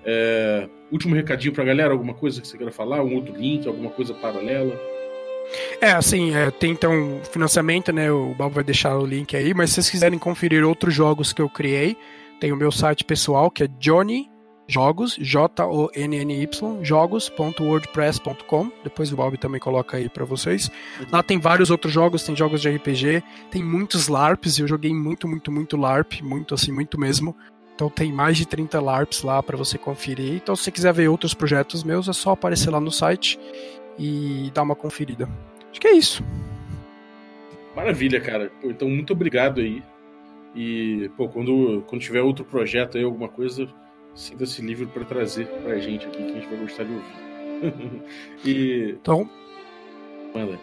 [0.05, 3.03] É, último recadinho pra galera, alguma coisa que você queira falar?
[3.03, 4.79] Um outro link, alguma coisa paralela?
[5.81, 8.11] É, assim, é, tem então financiamento, né?
[8.11, 11.41] O Bob vai deixar o link aí, mas se vocês quiserem conferir outros jogos que
[11.41, 11.97] eu criei,
[12.41, 14.29] tem o meu site pessoal que é Johnny
[14.71, 18.71] Jogos, J-O-N-N-Y, jogos.wordpress.com.
[18.85, 20.71] Depois o Bob também coloca aí para vocês.
[21.11, 25.27] Lá tem vários outros jogos, tem jogos de RPG, tem muitos LARPs, eu joguei muito,
[25.27, 27.35] muito, muito LARP, muito assim, muito mesmo.
[27.79, 30.35] Então tem mais de 30 LARPs lá para você conferir.
[30.35, 33.39] Então se você quiser ver outros projetos meus, é só aparecer lá no site
[33.97, 35.29] e dar uma conferida.
[35.71, 36.25] Acho que é isso.
[37.77, 38.51] Maravilha, cara.
[38.61, 39.81] Pô, então muito obrigado aí.
[40.57, 43.69] E, pô, quando, quando tiver outro projeto aí, alguma coisa,
[44.13, 48.03] sinta-se livre para trazer pra gente aqui, que a gente vai gostar de ouvir.
[48.45, 48.97] e.
[49.01, 49.31] Então.
[50.35, 50.59] Manda.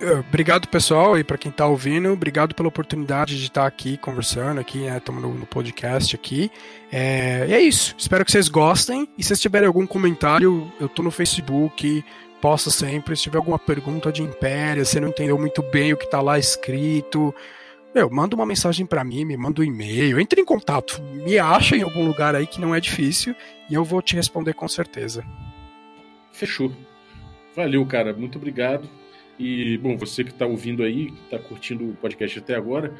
[0.00, 4.60] É, obrigado, pessoal, e para quem está ouvindo, obrigado pela oportunidade de estar aqui conversando
[4.60, 4.96] aqui, né?
[4.96, 6.52] Estamos no, no, podcast aqui.
[6.92, 7.96] É, e é isso.
[7.98, 9.08] Espero que vocês gostem.
[9.18, 12.04] E se vocês tiverem algum comentário, eu tô no Facebook,
[12.40, 13.16] posto sempre.
[13.16, 16.38] Se tiver alguma pergunta de Império, você não entendeu muito bem o que está lá
[16.38, 17.34] escrito,
[17.94, 21.74] meu, manda uma mensagem para mim, me manda um e-mail, entre em contato, me acha
[21.74, 23.34] em algum lugar aí que não é difícil
[23.68, 25.24] e eu vou te responder com certeza.
[26.30, 26.70] Fechou.
[27.56, 28.12] Valeu, cara.
[28.12, 28.88] Muito obrigado.
[29.38, 32.92] E, bom, você que está ouvindo aí, que está curtindo o podcast até agora,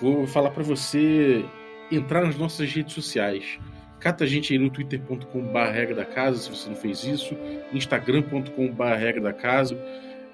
[0.00, 1.44] vou falar para você
[1.90, 3.58] entrar nas nossas redes sociais.
[3.98, 7.36] Cata a gente aí no twitter.com.br regra da casa, se você não fez isso,
[7.72, 9.76] instagram.com.br regra da casa.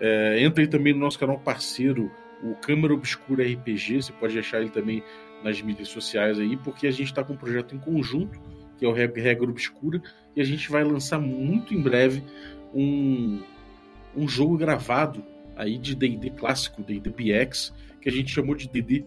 [0.00, 2.10] É, entra aí também no nosso canal parceiro,
[2.42, 5.02] o Câmara Obscura RPG, você pode achar ele também
[5.42, 8.40] nas mídias sociais aí, porque a gente está com um projeto em conjunto,
[8.78, 10.00] que é o Regra Obscura,
[10.36, 12.22] e a gente vai lançar muito em breve
[12.72, 13.40] um,
[14.16, 15.24] um jogo gravado
[15.58, 19.04] aí de D&D clássico, D&D BX, que a gente chamou de D&D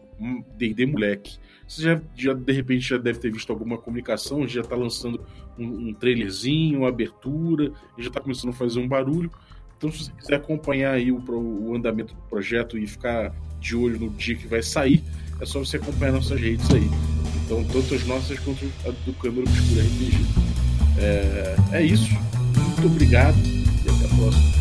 [0.57, 1.37] D&D moleque.
[1.67, 5.25] Você já, já, de repente já deve ter visto alguma comunicação, já está lançando
[5.57, 9.31] um, um, trailerzinho, uma abertura, já está começando a fazer um barulho.
[9.77, 13.99] Então, se você quiser acompanhar aí o, o, andamento do projeto e ficar de olho
[13.99, 15.01] no dia que vai sair,
[15.39, 16.87] é só você acompanhar nossas redes aí.
[17.45, 20.11] Então, tanto as nossas quanto a do Câmara Obscura RPG.
[20.99, 22.11] É, é isso.
[22.11, 24.60] Muito obrigado e até a próxima.